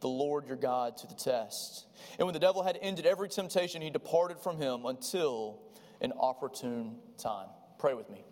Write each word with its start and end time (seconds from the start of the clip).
the 0.00 0.08
Lord 0.08 0.46
your 0.46 0.56
God 0.56 0.96
to 0.98 1.06
the 1.06 1.14
test. 1.14 1.86
And 2.18 2.26
when 2.26 2.32
the 2.32 2.40
devil 2.40 2.62
had 2.62 2.78
ended 2.80 3.06
every 3.06 3.28
temptation, 3.28 3.82
he 3.82 3.90
departed 3.90 4.38
from 4.38 4.56
him 4.58 4.86
until 4.86 5.60
an 6.00 6.12
opportune 6.18 6.96
time. 7.16 7.48
Pray 7.78 7.94
with 7.94 8.08
me. 8.10 8.24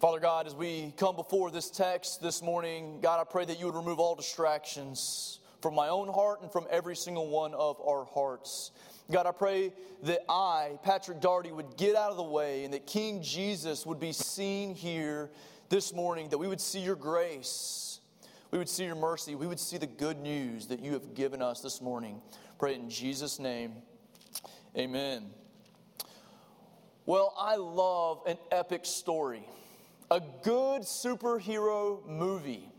Father 0.00 0.20
God, 0.20 0.46
as 0.46 0.54
we 0.54 0.92
come 0.98 1.16
before 1.16 1.50
this 1.50 1.70
text 1.70 2.20
this 2.20 2.42
morning, 2.42 3.00
God, 3.00 3.18
I 3.18 3.24
pray 3.24 3.44
that 3.46 3.58
you 3.58 3.66
would 3.66 3.74
remove 3.74 3.98
all 3.98 4.14
distractions 4.14 5.40
from 5.62 5.74
my 5.74 5.88
own 5.88 6.08
heart 6.08 6.42
and 6.42 6.52
from 6.52 6.66
every 6.70 6.94
single 6.94 7.28
one 7.28 7.54
of 7.54 7.80
our 7.80 8.04
hearts. 8.04 8.72
God, 9.10 9.26
I 9.26 9.32
pray 9.32 9.72
that 10.02 10.20
I, 10.28 10.78
Patrick 10.82 11.20
Daugherty, 11.20 11.50
would 11.50 11.76
get 11.76 11.96
out 11.96 12.10
of 12.10 12.16
the 12.16 12.24
way 12.24 12.64
and 12.64 12.74
that 12.74 12.86
King 12.86 13.22
Jesus 13.22 13.86
would 13.86 14.00
be 14.00 14.12
seen 14.12 14.74
here 14.74 15.30
this 15.68 15.94
morning, 15.94 16.28
that 16.28 16.38
we 16.38 16.46
would 16.46 16.60
see 16.60 16.80
your 16.80 16.96
grace, 16.96 17.85
we 18.56 18.58
would 18.60 18.70
see 18.70 18.86
your 18.86 18.94
mercy, 18.94 19.34
we 19.34 19.46
would 19.46 19.60
see 19.60 19.76
the 19.76 19.86
good 19.86 20.18
news 20.18 20.66
that 20.68 20.80
you 20.80 20.94
have 20.94 21.12
given 21.12 21.42
us 21.42 21.60
this 21.60 21.82
morning. 21.82 22.22
Pray 22.58 22.74
in 22.74 22.88
Jesus' 22.88 23.38
name. 23.38 23.74
Amen. 24.74 25.26
Well, 27.04 27.34
I 27.38 27.56
love 27.56 28.22
an 28.26 28.38
epic 28.50 28.86
story, 28.86 29.46
a 30.10 30.22
good 30.42 30.82
superhero 30.84 32.02
movie. 32.06 32.70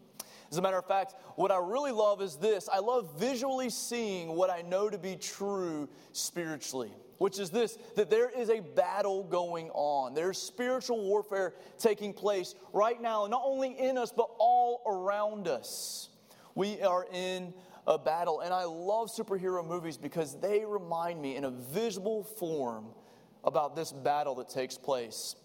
As 0.50 0.58
a 0.58 0.64
matter 0.64 0.80
of 0.80 0.88
fact, 0.88 1.14
what 1.36 1.52
I 1.52 1.60
really 1.60 1.92
love 1.92 2.24
is 2.24 2.38
this 2.38 2.68
I 2.74 2.80
love 2.80 3.12
visually 3.20 3.70
seeing 3.70 4.30
what 4.30 4.50
I 4.50 4.64
know 4.64 4.90
to 4.90 4.98
be 4.98 5.16
true 5.16 5.88
spiritually 6.12 6.92
which 7.18 7.40
is 7.40 7.50
this 7.50 7.78
that 7.96 8.10
there 8.10 8.30
is 8.30 8.50
a 8.50 8.60
battle 8.60 9.24
going 9.24 9.70
on. 9.72 10.14
There's 10.14 10.38
spiritual 10.38 11.02
warfare 11.02 11.54
taking 11.78 12.14
place 12.14 12.56
right 12.74 13.02
now, 13.02 13.28
not 13.28 13.42
only 13.46 13.78
in 13.78 13.98
us, 13.98 14.12
but 14.16 14.30
all 14.40 14.82
around 14.86 15.48
us. 15.48 16.10
We 16.56 16.82
are 16.82 17.06
in 17.14 17.54
a 17.88 17.98
battle. 17.98 18.42
And 18.42 18.54
I 18.54 18.66
love 18.66 19.10
superhero 19.10 19.66
movies 19.66 19.98
because 19.98 20.40
they 20.40 20.66
remind 20.66 21.22
me 21.22 21.36
in 21.36 21.46
a 21.46 21.50
visible 21.50 22.24
form 22.24 22.86
about 23.44 23.76
this 23.76 23.92
battle 23.92 24.36
that 24.36 24.50
takes 24.50 24.78
place. 24.78 25.36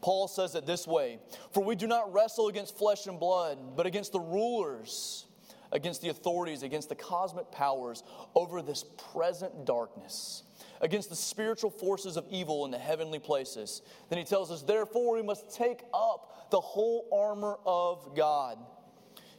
Paul 0.00 0.28
says 0.28 0.54
it 0.54 0.64
this 0.64 0.86
way 0.86 1.18
For 1.52 1.62
we 1.62 1.74
do 1.74 1.86
not 1.86 2.12
wrestle 2.12 2.48
against 2.48 2.78
flesh 2.78 3.06
and 3.06 3.18
blood, 3.18 3.58
but 3.76 3.86
against 3.86 4.12
the 4.12 4.20
rulers, 4.20 5.26
against 5.72 6.00
the 6.00 6.08
authorities, 6.08 6.62
against 6.62 6.88
the 6.88 6.94
cosmic 6.94 7.50
powers 7.50 8.02
over 8.34 8.62
this 8.62 8.84
present 9.12 9.66
darkness 9.66 10.44
against 10.80 11.10
the 11.10 11.16
spiritual 11.16 11.70
forces 11.70 12.16
of 12.16 12.24
evil 12.30 12.64
in 12.64 12.70
the 12.70 12.78
heavenly 12.78 13.18
places. 13.18 13.82
Then 14.08 14.18
he 14.18 14.24
tells 14.24 14.50
us, 14.50 14.62
therefore, 14.62 15.14
we 15.14 15.22
must 15.22 15.54
take 15.54 15.82
up 15.92 16.50
the 16.50 16.60
whole 16.60 17.06
armor 17.12 17.56
of 17.66 18.14
God. 18.16 18.58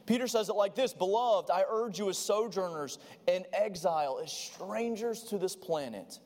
Peter 0.06 0.26
says 0.26 0.48
it 0.48 0.54
like 0.54 0.74
this 0.74 0.92
Beloved, 0.92 1.50
I 1.50 1.64
urge 1.68 1.98
you 1.98 2.08
as 2.08 2.18
sojourners 2.18 2.98
and 3.28 3.44
exile, 3.52 4.20
as 4.22 4.32
strangers 4.32 5.22
to 5.24 5.38
this 5.38 5.56
planet, 5.56 6.18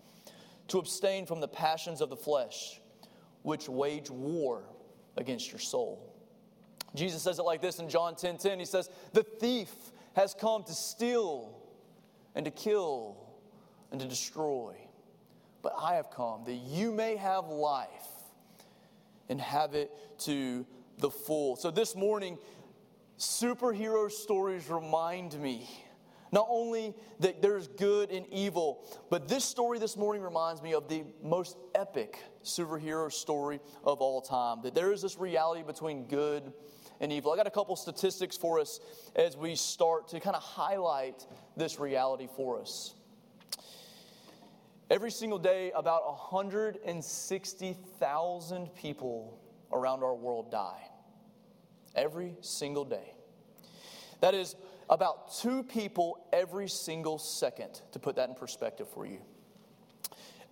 to 0.69 0.79
abstain 0.79 1.27
from 1.27 1.41
the 1.41 1.49
passions 1.49 2.01
of 2.01 2.11
the 2.11 2.17
flesh, 2.17 2.81
which 3.43 3.69
wage 3.69 4.11
war 4.11 4.65
against 5.17 5.51
your 5.51 5.59
soul. 5.59 6.13
Jesus 6.95 7.23
says 7.23 7.39
it 7.39 7.43
like 7.43 7.61
this 7.61 7.79
in 7.79 7.89
John 7.89 8.17
10 8.17 8.39
10. 8.39 8.59
He 8.59 8.65
says, 8.65 8.91
The 9.13 9.23
thief 9.23 9.73
has 10.15 10.35
come 10.35 10.65
to 10.65 10.73
steal 10.73 11.59
and 12.35 12.45
to 12.45 12.51
kill 12.51 13.17
and 13.91 14.01
to 14.01 14.07
destroy 14.07 14.75
but 15.67 15.75
I 15.83 15.97
have 15.97 16.13
come 16.13 16.45
that 16.45 16.55
you 16.55 16.93
may 16.93 17.17
have 17.17 17.49
life 17.49 17.89
and 19.29 19.41
have 19.41 19.75
it 19.75 19.91
to 20.21 20.65
the 20.99 21.11
full. 21.11 21.57
So 21.57 21.73
this 21.73 21.97
morning, 21.97 22.39
superhero 23.19 24.09
stories 24.09 24.71
remind 24.71 25.37
me 25.41 25.69
not 26.31 26.47
only 26.49 26.95
that 27.19 27.43
there's 27.43 27.67
good 27.67 28.13
and 28.13 28.29
evil, 28.29 28.87
but 29.11 29.27
this 29.27 29.45
story 29.45 29.81
this 29.81 29.97
morning 29.97 30.23
reminds 30.23 30.63
me 30.63 30.73
of 30.73 30.89
the 30.89 31.03
most 31.21 31.57
epic 31.75 32.17
superhero 32.45 33.13
story 33.13 33.59
of 33.83 34.01
all 34.01 34.21
time. 34.21 34.63
That 34.63 34.73
there 34.73 34.93
is 34.93 35.03
this 35.03 35.19
reality 35.19 35.65
between 35.65 36.05
good 36.05 36.53
and 37.01 37.13
evil. 37.13 37.33
I 37.33 37.37
got 37.37 37.49
a 37.49 37.51
couple 37.51 37.75
statistics 37.75 38.37
for 38.37 38.61
us 38.61 38.79
as 39.17 39.37
we 39.37 39.57
start 39.57 40.07
to 40.11 40.21
kind 40.21 40.37
of 40.37 40.43
highlight 40.45 41.27
this 41.57 41.81
reality 41.81 42.29
for 42.37 42.61
us. 42.61 42.95
Every 44.89 45.11
single 45.11 45.41
day, 45.41 45.73
about 45.75 46.07
160,000 46.07 48.75
people 48.77 49.41
around 49.73 50.05
our 50.05 50.15
world 50.15 50.53
die. 50.53 50.89
Every 51.97 52.37
single 52.41 52.85
day. 52.85 53.17
That 54.21 54.35
is 54.35 54.55
about 54.89 55.37
two 55.41 55.65
people 55.65 56.25
every 56.33 56.69
single 56.69 57.19
second, 57.19 57.81
to 57.93 57.99
put 57.99 58.15
that 58.17 58.29
in 58.29 58.35
perspective 58.37 58.87
for 58.89 59.07
you. 59.07 59.19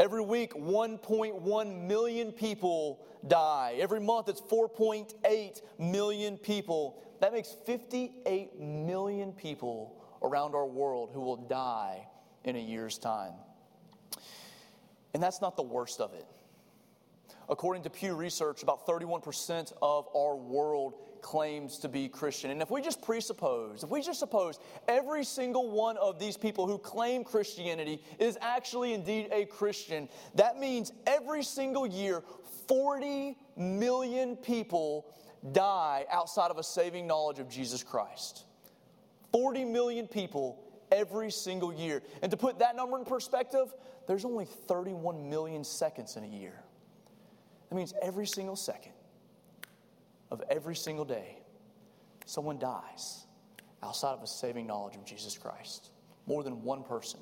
Every 0.00 0.22
week, 0.22 0.54
1.1 0.54 1.86
million 1.86 2.32
people 2.32 3.06
die. 3.28 3.76
Every 3.78 4.00
month, 4.00 4.28
it's 4.28 4.40
4.8 4.40 5.62
million 5.78 6.38
people. 6.38 7.00
That 7.20 7.32
makes 7.32 7.56
58 7.64 8.58
million 8.58 9.32
people 9.32 10.02
around 10.20 10.56
our 10.56 10.66
world 10.66 11.10
who 11.14 11.20
will 11.20 11.36
die 11.36 12.08
in 12.42 12.56
a 12.56 12.60
year's 12.60 12.98
time. 12.98 13.34
And 15.14 15.22
that's 15.22 15.40
not 15.40 15.56
the 15.56 15.62
worst 15.62 16.00
of 16.00 16.12
it. 16.12 16.26
According 17.48 17.82
to 17.84 17.90
Pew 17.90 18.14
Research, 18.14 18.62
about 18.62 18.86
31% 18.86 19.72
of 19.80 20.08
our 20.14 20.36
world 20.36 20.94
claims 21.20 21.78
to 21.78 21.88
be 21.88 22.08
Christian. 22.08 22.50
And 22.50 22.60
if 22.60 22.70
we 22.70 22.82
just 22.82 23.00
presuppose, 23.00 23.82
if 23.82 23.90
we 23.90 24.02
just 24.02 24.18
suppose 24.18 24.58
every 24.88 25.24
single 25.24 25.70
one 25.70 25.96
of 25.96 26.18
these 26.18 26.36
people 26.36 26.66
who 26.66 26.78
claim 26.78 27.24
Christianity 27.24 28.02
is 28.18 28.36
actually 28.40 28.92
indeed 28.92 29.28
a 29.32 29.46
Christian, 29.46 30.08
that 30.34 30.58
means 30.58 30.92
every 31.06 31.42
single 31.42 31.86
year, 31.86 32.22
40 32.68 33.36
million 33.56 34.36
people 34.36 35.06
die 35.52 36.04
outside 36.10 36.50
of 36.50 36.58
a 36.58 36.62
saving 36.62 37.06
knowledge 37.06 37.38
of 37.38 37.48
Jesus 37.48 37.82
Christ. 37.82 38.44
40 39.32 39.64
million 39.64 40.06
people 40.06 40.62
every 40.92 41.30
single 41.30 41.72
year. 41.72 42.02
And 42.22 42.30
to 42.30 42.36
put 42.36 42.58
that 42.60 42.76
number 42.76 42.98
in 42.98 43.04
perspective, 43.04 43.72
there's 44.06 44.24
only 44.24 44.44
31 44.44 45.28
million 45.28 45.64
seconds 45.64 46.16
in 46.16 46.24
a 46.24 46.28
year. 46.28 46.62
That 47.68 47.76
means 47.76 47.94
every 48.02 48.26
single 48.26 48.56
second 48.56 48.92
of 50.30 50.42
every 50.50 50.76
single 50.76 51.04
day, 51.04 51.38
someone 52.26 52.58
dies 52.58 53.26
outside 53.82 54.12
of 54.12 54.22
a 54.22 54.26
saving 54.26 54.66
knowledge 54.66 54.96
of 54.96 55.04
Jesus 55.04 55.38
Christ. 55.38 55.90
More 56.26 56.42
than 56.42 56.62
one 56.62 56.82
person. 56.82 57.20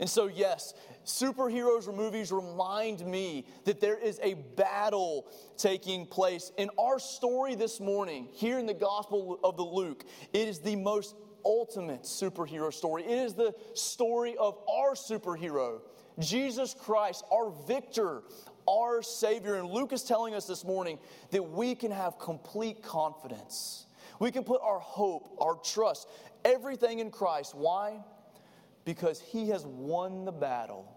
And 0.00 0.08
so, 0.08 0.26
yes, 0.26 0.74
superheroes 1.04 1.88
or 1.88 1.92
movies 1.92 2.32
remind 2.32 3.04
me 3.06 3.46
that 3.64 3.80
there 3.80 3.96
is 3.96 4.18
a 4.22 4.34
battle 4.34 5.26
taking 5.56 6.06
place. 6.06 6.52
In 6.56 6.70
our 6.78 6.98
story 6.98 7.54
this 7.54 7.80
morning, 7.80 8.28
here 8.32 8.58
in 8.58 8.66
the 8.66 8.74
Gospel 8.74 9.38
of 9.42 9.56
the 9.56 9.62
Luke, 9.62 10.04
it 10.32 10.48
is 10.48 10.58
the 10.58 10.76
most 10.76 11.14
ultimate 11.44 12.02
superhero 12.02 12.72
story. 12.72 13.04
It 13.04 13.18
is 13.18 13.34
the 13.34 13.54
story 13.74 14.36
of 14.38 14.58
our 14.68 14.94
superhero, 14.94 15.80
Jesus 16.18 16.74
Christ, 16.74 17.24
our 17.32 17.50
victor, 17.66 18.22
our 18.68 19.02
Savior. 19.02 19.56
And 19.56 19.68
Luke 19.68 19.92
is 19.92 20.02
telling 20.02 20.34
us 20.34 20.46
this 20.46 20.64
morning 20.64 20.98
that 21.30 21.42
we 21.42 21.74
can 21.74 21.90
have 21.90 22.18
complete 22.18 22.82
confidence. 22.82 23.86
We 24.18 24.30
can 24.30 24.44
put 24.44 24.60
our 24.62 24.78
hope, 24.78 25.36
our 25.40 25.56
trust, 25.56 26.08
everything 26.44 27.00
in 27.00 27.10
Christ. 27.10 27.54
Why? 27.54 28.00
Because 28.84 29.20
He 29.20 29.48
has 29.48 29.64
won 29.66 30.24
the 30.24 30.32
battle 30.32 30.96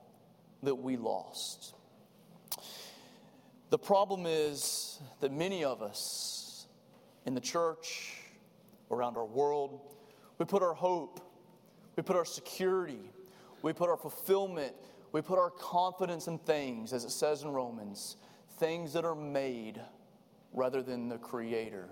that 0.63 0.75
we 0.75 0.97
lost. 0.97 1.73
The 3.69 3.79
problem 3.79 4.25
is 4.28 5.00
that 5.22 5.31
many 5.31 5.63
of 5.63 5.81
us 5.81 6.67
in 7.25 7.34
the 7.34 7.41
church, 7.41 8.13
around 8.91 9.17
our 9.17 9.25
world, 9.25 9.94
we 10.38 10.46
put 10.46 10.61
our 10.61 10.73
hope, 10.73 11.20
we 11.96 12.03
put 12.03 12.16
our 12.16 12.26
security, 12.26 13.11
we 13.61 13.73
put 13.73 13.90
our 13.90 13.97
fulfillment, 13.97 14.73
we 15.11 15.22
put 15.22 15.40
our 15.40 15.49
confidence 15.49 16.28
in 16.28 16.37
things, 16.40 16.93
as 16.93 17.05
it 17.05 17.11
says 17.11 17.43
in 17.43 17.49
Romans, 17.49 18.17
things 18.58 18.93
that 18.93 19.05
are 19.05 19.16
made 19.16 19.79
rather 20.53 20.82
than 20.82 21.09
the 21.09 21.17
Creator. 21.17 21.87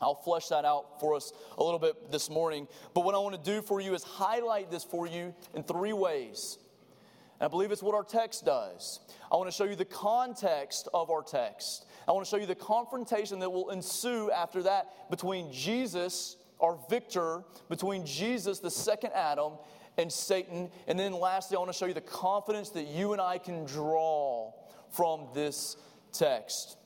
I'll 0.00 0.14
flesh 0.14 0.48
that 0.48 0.64
out 0.64 1.00
for 1.00 1.14
us 1.14 1.32
a 1.56 1.62
little 1.62 1.78
bit 1.78 2.10
this 2.10 2.28
morning. 2.28 2.68
But 2.94 3.04
what 3.04 3.14
I 3.14 3.18
want 3.18 3.42
to 3.42 3.50
do 3.50 3.62
for 3.62 3.80
you 3.80 3.94
is 3.94 4.02
highlight 4.02 4.70
this 4.70 4.84
for 4.84 5.06
you 5.06 5.34
in 5.54 5.62
three 5.62 5.94
ways. 5.94 6.58
And 7.40 7.46
I 7.46 7.48
believe 7.48 7.72
it's 7.72 7.82
what 7.82 7.94
our 7.94 8.04
text 8.04 8.44
does. 8.44 9.00
I 9.30 9.36
want 9.36 9.50
to 9.50 9.56
show 9.56 9.64
you 9.64 9.74
the 9.74 9.84
context 9.86 10.88
of 10.92 11.10
our 11.10 11.22
text. 11.22 11.86
I 12.06 12.12
want 12.12 12.26
to 12.26 12.30
show 12.30 12.36
you 12.36 12.46
the 12.46 12.54
confrontation 12.54 13.38
that 13.40 13.50
will 13.50 13.70
ensue 13.70 14.30
after 14.30 14.62
that 14.64 15.10
between 15.10 15.50
Jesus 15.52 16.36
our 16.60 16.78
victor 16.88 17.44
between 17.68 18.06
Jesus, 18.06 18.58
the 18.58 18.70
second 18.70 19.12
Adam, 19.14 19.52
and 19.98 20.12
Satan. 20.12 20.70
And 20.86 20.98
then 20.98 21.12
lastly, 21.12 21.56
I 21.56 21.60
want 21.60 21.72
to 21.72 21.78
show 21.78 21.86
you 21.86 21.94
the 21.94 22.00
confidence 22.00 22.70
that 22.70 22.86
you 22.86 23.12
and 23.12 23.20
I 23.20 23.38
can 23.38 23.64
draw 23.64 24.52
from 24.90 25.28
this 25.34 25.76
text. 26.12 26.76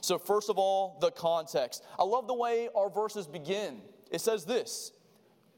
So, 0.00 0.18
first 0.18 0.50
of 0.50 0.58
all, 0.58 0.98
the 1.00 1.10
context. 1.10 1.84
I 1.98 2.04
love 2.04 2.26
the 2.26 2.34
way 2.34 2.68
our 2.74 2.90
verses 2.90 3.26
begin. 3.26 3.82
it 4.10 4.20
says 4.20 4.44
this 4.44 4.92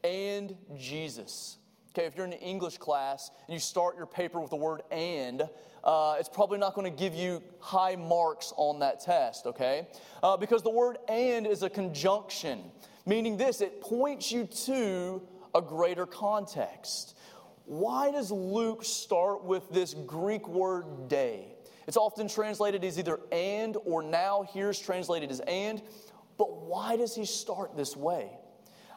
and 0.03 0.55
Jesus. 0.77 1.57
Okay, 1.91 2.07
if 2.07 2.15
you're 2.15 2.25
in 2.25 2.33
an 2.33 2.39
English 2.39 2.77
class 2.77 3.29
and 3.47 3.53
you 3.53 3.59
start 3.59 3.95
your 3.95 4.07
paper 4.07 4.39
with 4.39 4.49
the 4.49 4.55
word 4.55 4.81
and, 4.91 5.47
uh, 5.83 6.15
it's 6.17 6.29
probably 6.29 6.57
not 6.57 6.73
going 6.73 6.91
to 6.91 6.97
give 6.97 7.13
you 7.13 7.43
high 7.59 7.95
marks 7.95 8.51
on 8.57 8.79
that 8.79 8.99
test, 8.99 9.45
okay? 9.45 9.87
Uh, 10.23 10.35
because 10.35 10.63
the 10.63 10.69
word 10.69 10.97
and 11.07 11.45
is 11.45 11.61
a 11.61 11.69
conjunction, 11.69 12.63
meaning 13.05 13.37
this 13.37 13.61
it 13.61 13.81
points 13.81 14.31
you 14.31 14.45
to 14.65 15.21
a 15.55 15.61
greater 15.61 16.05
context. 16.05 17.17
Why 17.65 18.11
does 18.11 18.31
Luke 18.31 18.83
start 18.83 19.43
with 19.43 19.69
this 19.69 19.93
Greek 19.93 20.47
word 20.47 21.07
day? 21.07 21.47
It's 21.87 21.97
often 21.97 22.27
translated 22.27 22.83
as 22.83 22.97
either 22.97 23.19
and 23.31 23.77
or 23.85 24.01
now. 24.01 24.45
Here's 24.53 24.79
translated 24.79 25.31
as 25.31 25.39
and. 25.41 25.81
But 26.37 26.65
why 26.65 26.95
does 26.97 27.15
he 27.15 27.25
start 27.25 27.77
this 27.77 27.95
way? 27.95 28.31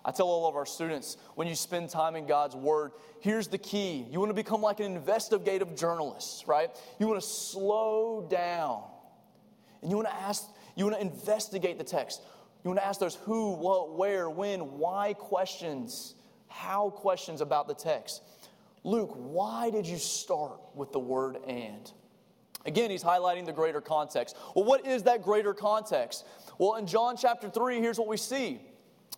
I 0.05 0.13
tell 0.13 0.29
all 0.29 0.49
of 0.49 0.55
our 0.55 0.67
students 0.67 1.17
when 1.35 1.49
you 1.49 1.57
spend 1.57 1.91
time 1.91 2.15
in 2.15 2.27
God's 2.27 2.55
Word, 2.55 2.93
here's 3.21 3.49
the 3.49 3.59
key. 3.59 4.07
You 4.09 4.21
want 4.21 4.31
to 4.31 4.35
become 4.35 4.63
like 4.63 4.79
an 4.79 4.95
investigative 4.95 5.75
journalist, 5.77 6.47
right? 6.47 6.71
You 7.01 7.09
want 7.09 7.21
to 7.21 7.27
slow 7.27 8.27
down 8.31 8.85
and 9.83 9.91
you 9.91 9.97
want 9.97 10.09
to 10.09 10.15
ask, 10.15 10.45
you 10.77 10.85
want 10.85 10.97
to 10.97 11.03
investigate 11.03 11.77
the 11.79 11.85
text. 11.85 12.23
You 12.67 12.71
want 12.71 12.81
to 12.81 12.87
ask 12.89 12.99
those 12.99 13.15
who, 13.15 13.53
what, 13.53 13.97
where, 13.97 14.29
when, 14.29 14.77
why 14.77 15.13
questions, 15.13 16.17
how 16.49 16.91
questions 16.91 17.41
about 17.41 17.69
the 17.69 17.75
text. 17.75 18.25
Luke, 18.83 19.13
why 19.15 19.71
did 19.71 19.87
you 19.87 19.99
start 19.99 20.59
with 20.75 20.91
the 20.91 20.99
word 20.99 21.37
and? 21.47 21.89
Again, 22.65 22.91
he's 22.91 23.05
highlighting 23.05 23.47
the 23.47 23.53
greater 23.53 23.81
context. 23.81 24.37
Well, 24.57 24.65
what 24.65 24.85
is 24.85 25.05
that 25.05 25.23
greater 25.23 25.55
context? 25.55 26.27
Well, 26.59 26.75
in 26.75 26.89
John 26.89 27.17
chapter 27.17 27.49
3, 27.49 27.79
here's 27.79 28.01
what 28.01 28.09
we 28.09 28.17
see. 28.17 28.61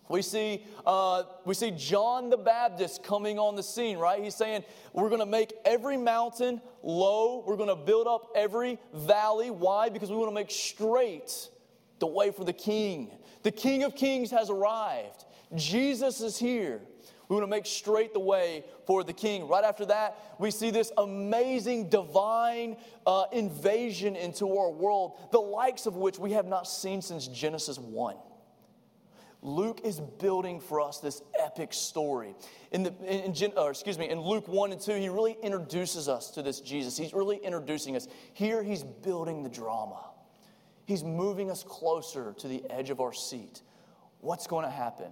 We 0.09 0.21
see, 0.21 0.63
uh, 0.85 1.23
we 1.43 1.55
see 1.55 1.71
John 1.71 2.29
the 2.29 2.37
Baptist 2.37 3.03
coming 3.03 3.39
on 3.39 3.55
the 3.55 3.63
scene, 3.63 3.97
right? 3.97 4.23
He's 4.23 4.35
saying, 4.35 4.63
We're 4.93 5.09
going 5.09 5.21
to 5.21 5.25
make 5.25 5.53
every 5.65 5.97
mountain 5.97 6.61
low. 6.83 7.43
We're 7.47 7.57
going 7.57 7.69
to 7.69 7.75
build 7.75 8.05
up 8.05 8.27
every 8.35 8.77
valley. 8.93 9.49
Why? 9.49 9.89
Because 9.89 10.11
we 10.11 10.17
want 10.17 10.29
to 10.29 10.35
make 10.35 10.51
straight 10.51 11.49
the 11.97 12.07
way 12.07 12.29
for 12.29 12.43
the 12.43 12.53
King. 12.53 13.11
The 13.43 13.51
King 13.51 13.83
of 13.83 13.95
Kings 13.95 14.31
has 14.31 14.49
arrived. 14.49 15.25
Jesus 15.55 16.21
is 16.21 16.37
here. 16.37 16.81
We 17.29 17.35
want 17.35 17.43
to 17.43 17.49
make 17.49 17.67
straight 17.67 18.13
the 18.13 18.19
way 18.19 18.65
for 18.87 19.03
the 19.03 19.13
king. 19.13 19.47
Right 19.47 19.63
after 19.63 19.85
that, 19.85 20.17
we 20.39 20.49
see 20.49 20.71
this 20.71 20.91
amazing 20.97 21.89
divine 21.89 22.75
uh, 23.05 23.25
invasion 23.31 24.15
into 24.15 24.57
our 24.57 24.71
world, 24.71 25.19
the 25.31 25.39
likes 25.39 25.85
of 25.85 25.95
which 25.95 26.17
we 26.17 26.31
have 26.31 26.47
not 26.47 26.67
seen 26.67 27.03
since 27.03 27.27
Genesis 27.27 27.77
1. 27.77 28.15
Luke 29.41 29.81
is 29.83 29.99
building 29.99 30.59
for 30.59 30.81
us 30.81 30.97
this 30.99 31.21
epic 31.39 31.71
story. 31.71 32.35
In 32.71 32.83
the, 32.83 32.93
in, 33.05 33.31
in, 33.31 33.53
or 33.55 33.69
excuse 33.69 33.97
me, 33.97 34.09
in 34.09 34.19
Luke 34.19 34.47
1 34.47 34.71
and 34.71 34.81
2, 34.81 34.95
he 34.95 35.07
really 35.07 35.37
introduces 35.43 36.09
us 36.09 36.31
to 36.31 36.41
this 36.41 36.59
Jesus. 36.59 36.97
He's 36.97 37.13
really 37.13 37.37
introducing 37.37 37.95
us. 37.95 38.07
Here, 38.33 38.63
he's 38.63 38.83
building 38.83 39.43
the 39.43 39.49
drama. 39.49 40.08
He's 40.89 41.03
moving 41.03 41.51
us 41.51 41.63
closer 41.63 42.33
to 42.39 42.47
the 42.47 42.63
edge 42.67 42.89
of 42.89 42.99
our 42.99 43.13
seat. 43.13 43.61
What's 44.21 44.47
going 44.47 44.65
to 44.65 44.71
happen? 44.71 45.11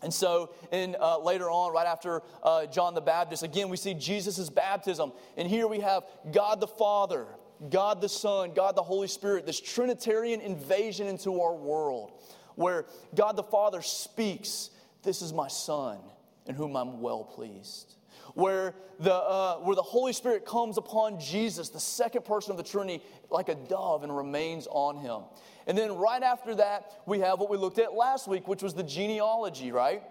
And 0.00 0.14
so, 0.14 0.54
in, 0.70 0.94
uh, 1.00 1.18
later 1.18 1.50
on, 1.50 1.72
right 1.72 1.88
after 1.88 2.22
uh, 2.44 2.66
John 2.66 2.94
the 2.94 3.00
Baptist, 3.00 3.42
again, 3.42 3.68
we 3.68 3.76
see 3.76 3.94
Jesus' 3.94 4.48
baptism. 4.48 5.10
And 5.36 5.48
here 5.48 5.66
we 5.66 5.80
have 5.80 6.04
God 6.30 6.60
the 6.60 6.68
Father, 6.68 7.26
God 7.68 8.00
the 8.00 8.08
Son, 8.08 8.52
God 8.54 8.76
the 8.76 8.82
Holy 8.84 9.08
Spirit, 9.08 9.44
this 9.44 9.58
Trinitarian 9.58 10.40
invasion 10.40 11.08
into 11.08 11.40
our 11.40 11.56
world, 11.56 12.12
where 12.54 12.86
God 13.16 13.34
the 13.34 13.42
Father 13.42 13.82
speaks, 13.82 14.70
This 15.02 15.20
is 15.20 15.32
my 15.32 15.48
Son, 15.48 15.98
in 16.46 16.54
whom 16.54 16.76
I'm 16.76 17.00
well 17.00 17.24
pleased. 17.24 17.96
Where 18.38 18.76
the, 19.00 19.12
uh, 19.12 19.56
where 19.56 19.74
the 19.74 19.82
Holy 19.82 20.12
Spirit 20.12 20.46
comes 20.46 20.78
upon 20.78 21.18
Jesus, 21.18 21.70
the 21.70 21.80
second 21.80 22.24
person 22.24 22.52
of 22.52 22.56
the 22.56 22.62
Trinity, 22.62 23.02
like 23.30 23.48
a 23.48 23.56
dove 23.56 24.04
and 24.04 24.16
remains 24.16 24.68
on 24.70 24.96
him. 24.96 25.22
And 25.66 25.76
then 25.76 25.96
right 25.96 26.22
after 26.22 26.54
that, 26.54 27.02
we 27.04 27.18
have 27.18 27.40
what 27.40 27.50
we 27.50 27.56
looked 27.56 27.80
at 27.80 27.94
last 27.94 28.28
week, 28.28 28.46
which 28.46 28.62
was 28.62 28.74
the 28.74 28.84
genealogy, 28.84 29.72
right? 29.72 30.04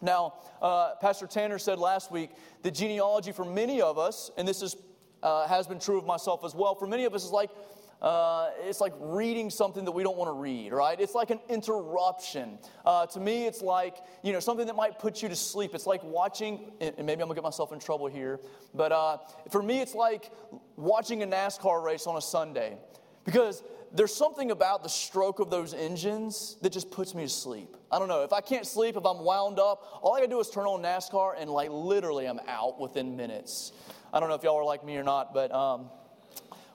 Now, 0.00 0.36
uh, 0.62 0.94
Pastor 1.02 1.26
Tanner 1.26 1.58
said 1.58 1.78
last 1.78 2.10
week 2.10 2.30
the 2.62 2.70
genealogy 2.70 3.30
for 3.30 3.44
many 3.44 3.82
of 3.82 3.98
us, 3.98 4.30
and 4.38 4.48
this 4.48 4.62
is, 4.62 4.76
uh, 5.22 5.46
has 5.46 5.66
been 5.66 5.78
true 5.78 5.98
of 5.98 6.06
myself 6.06 6.46
as 6.46 6.54
well, 6.54 6.74
for 6.74 6.86
many 6.86 7.04
of 7.04 7.12
us 7.12 7.26
is 7.26 7.30
like 7.30 7.50
uh, 8.02 8.50
it's 8.60 8.80
like 8.80 8.92
reading 8.98 9.48
something 9.48 9.84
that 9.84 9.92
we 9.92 10.02
don't 10.02 10.16
want 10.16 10.28
to 10.28 10.34
read, 10.34 10.72
right? 10.72 11.00
It's 11.00 11.14
like 11.14 11.30
an 11.30 11.40
interruption. 11.48 12.58
Uh, 12.84 13.06
to 13.06 13.20
me, 13.20 13.46
it's 13.46 13.62
like, 13.62 13.96
you 14.22 14.32
know, 14.32 14.40
something 14.40 14.66
that 14.66 14.76
might 14.76 14.98
put 14.98 15.22
you 15.22 15.28
to 15.28 15.36
sleep. 15.36 15.74
It's 15.74 15.86
like 15.86 16.02
watching, 16.04 16.72
and 16.80 16.94
maybe 16.98 17.22
I'm 17.22 17.28
going 17.28 17.30
to 17.30 17.34
get 17.34 17.42
myself 17.42 17.72
in 17.72 17.78
trouble 17.78 18.06
here, 18.06 18.40
but 18.74 18.92
uh, 18.92 19.18
for 19.50 19.62
me, 19.62 19.80
it's 19.80 19.94
like 19.94 20.30
watching 20.76 21.22
a 21.22 21.26
NASCAR 21.26 21.82
race 21.82 22.06
on 22.06 22.16
a 22.16 22.22
Sunday. 22.22 22.76
Because 23.24 23.64
there's 23.92 24.14
something 24.14 24.50
about 24.52 24.82
the 24.82 24.88
stroke 24.88 25.40
of 25.40 25.50
those 25.50 25.74
engines 25.74 26.58
that 26.62 26.70
just 26.70 26.90
puts 26.90 27.14
me 27.14 27.24
to 27.24 27.28
sleep. 27.28 27.76
I 27.90 27.98
don't 27.98 28.08
know. 28.08 28.22
If 28.22 28.32
I 28.32 28.40
can't 28.40 28.66
sleep, 28.66 28.96
if 28.96 29.04
I'm 29.04 29.24
wound 29.24 29.58
up, 29.58 30.00
all 30.02 30.14
I 30.14 30.18
gotta 30.18 30.30
do 30.30 30.38
is 30.38 30.50
turn 30.50 30.66
on 30.66 30.82
NASCAR 30.82 31.34
and, 31.38 31.50
like, 31.50 31.70
literally, 31.70 32.26
I'm 32.26 32.40
out 32.46 32.78
within 32.78 33.16
minutes. 33.16 33.72
I 34.12 34.20
don't 34.20 34.28
know 34.28 34.34
if 34.34 34.44
y'all 34.44 34.56
are 34.56 34.64
like 34.64 34.84
me 34.84 34.96
or 34.96 35.02
not, 35.02 35.32
but. 35.32 35.50
Um, 35.50 35.88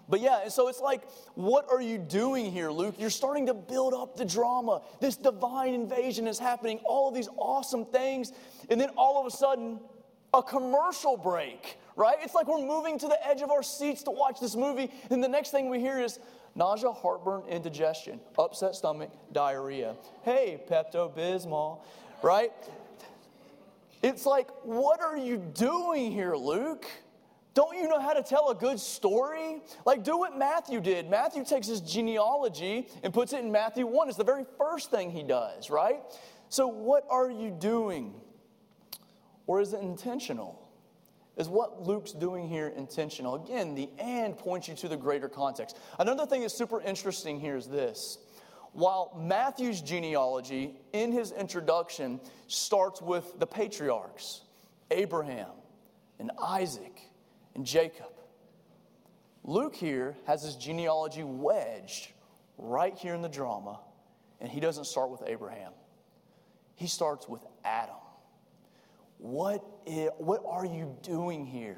but 0.10 0.20
yeah, 0.20 0.42
and 0.44 0.52
so 0.52 0.68
it's 0.68 0.82
like, 0.82 1.02
what 1.36 1.68
are 1.72 1.82
you 1.82 1.98
doing 1.98 2.52
here, 2.52 2.72
Luke? 2.72 2.96
You're 2.98 3.10
starting 3.10 3.46
to 3.48 3.54
build 3.54 3.94
up 3.94 4.18
the 4.18 4.26
drama. 4.26 4.82
This 5.00 5.16
divine 5.16 5.74
invasion 5.74 6.28
is 6.28 6.38
happening, 6.38 6.80
all 6.84 7.10
of 7.10 7.16
these 7.16 7.30
awesome 7.38 7.86
things, 7.86 8.34
and 8.70 8.80
then 8.80 8.90
all 8.98 9.20
of 9.20 9.32
a 9.32 9.36
sudden, 9.36 9.80
a 10.34 10.42
commercial 10.42 11.18
break, 11.18 11.78
right? 11.96 12.16
It's 12.22 12.34
like 12.34 12.48
we're 12.48 12.66
moving 12.66 12.98
to 13.00 13.08
the 13.08 13.28
edge 13.28 13.42
of 13.42 13.52
our 13.52 13.64
seats 13.64 14.04
to 14.04 14.12
watch 14.12 14.40
this 14.40 14.56
movie, 14.56 14.92
and 15.10 15.24
the 15.24 15.30
next 15.30 15.52
thing 15.52 15.70
we 15.70 15.80
hear 15.80 16.00
is, 16.00 16.20
nausea, 16.56 16.92
heartburn, 16.92 17.44
indigestion, 17.50 18.20
upset 18.38 18.76
stomach, 18.76 19.10
diarrhea. 19.32 19.96
Hey, 20.24 20.62
Pepto 20.70 21.16
Bismol, 21.16 21.80
right? 22.22 22.52
It's 24.04 24.26
like, 24.26 24.50
what 24.64 25.02
are 25.02 25.18
you 25.18 25.38
doing 25.38 26.12
here, 26.12 26.36
Luke? 26.36 26.86
Don't 27.54 27.78
you 27.78 27.90
know 27.90 28.00
how 28.00 28.14
to 28.14 28.24
tell 28.24 28.50
a 28.50 28.56
good 28.56 28.80
story? 28.80 29.62
Like, 29.86 30.04
do 30.04 30.18
what 30.18 30.38
Matthew 30.38 30.80
did. 30.80 31.10
Matthew 31.10 31.44
takes 31.44 31.68
his 31.68 31.82
genealogy 31.82 32.88
and 33.04 33.14
puts 33.14 33.34
it 33.34 33.44
in 33.44 33.52
Matthew 33.52 33.86
1. 33.86 34.08
It's 34.08 34.18
the 34.18 34.24
very 34.24 34.46
first 34.58 34.90
thing 34.90 35.12
he 35.12 35.24
does, 35.24 35.70
right? 35.70 36.00
So, 36.48 36.68
what 36.68 37.06
are 37.10 37.30
you 37.30 37.52
doing? 37.52 38.14
Or 39.48 39.60
is 39.60 39.74
it 39.74 39.82
intentional? 39.82 40.62
Is 41.36 41.50
what 41.50 41.86
Luke's 41.86 42.12
doing 42.12 42.48
here 42.48 42.68
intentional? 42.76 43.36
Again, 43.36 43.76
the 43.76 43.90
and 44.00 44.38
points 44.38 44.68
you 44.68 44.76
to 44.76 44.88
the 44.88 44.98
greater 44.98 45.28
context. 45.28 45.78
Another 46.00 46.26
thing 46.26 46.42
that's 46.42 46.54
super 46.54 46.82
interesting 46.82 47.40
here 47.40 47.58
is 47.58 47.68
this. 47.68 48.20
While 48.74 49.18
Matthew's 49.20 49.82
genealogy 49.82 50.76
in 50.94 51.12
his 51.12 51.34
introduction 51.34 52.22
starts 52.48 53.02
with 53.02 53.40
the 53.40 53.48
patriarchs, 53.48 54.42
Abraham 54.90 55.50
and 56.20 56.32
Isaac 56.42 57.11
and 57.56 57.66
Jacob, 57.66 58.12
Luke 59.44 59.76
here 59.76 60.16
has 60.28 60.44
his 60.44 60.56
genealogy 60.56 61.24
wedged 61.24 62.12
right 62.58 62.96
here 62.98 63.14
in 63.14 63.22
the 63.22 63.30
drama, 63.30 63.80
and 64.40 64.50
he 64.50 64.60
doesn't 64.60 64.86
start 64.86 65.10
with 65.10 65.24
Abraham. 65.26 65.72
He 66.76 66.88
starts 66.88 67.28
with 67.28 67.46
Adam. 67.64 67.96
What, 69.18 69.64
is, 69.86 70.10
what 70.18 70.44
are 70.48 70.66
you 70.66 70.96
doing 71.04 71.46
here? 71.46 71.78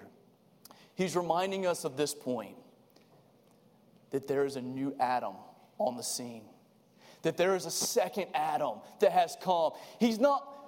He's 0.96 1.16
reminding 1.16 1.66
us 1.66 1.86
of 1.86 1.98
this 1.98 2.14
point 2.14 2.56
that 4.12 4.28
there 4.28 4.46
is 4.46 4.56
a 4.56 4.62
new 4.62 4.96
Adam 5.00 5.34
on 5.80 5.98
the 5.98 6.04
scene, 6.04 6.44
that 7.24 7.36
there 7.36 7.56
is 7.56 7.66
a 7.66 7.72
second 7.72 8.28
Adam 8.34 8.78
that 9.00 9.12
has 9.12 9.36
come. 9.42 9.72
He's 10.00 10.20
not 10.20 10.63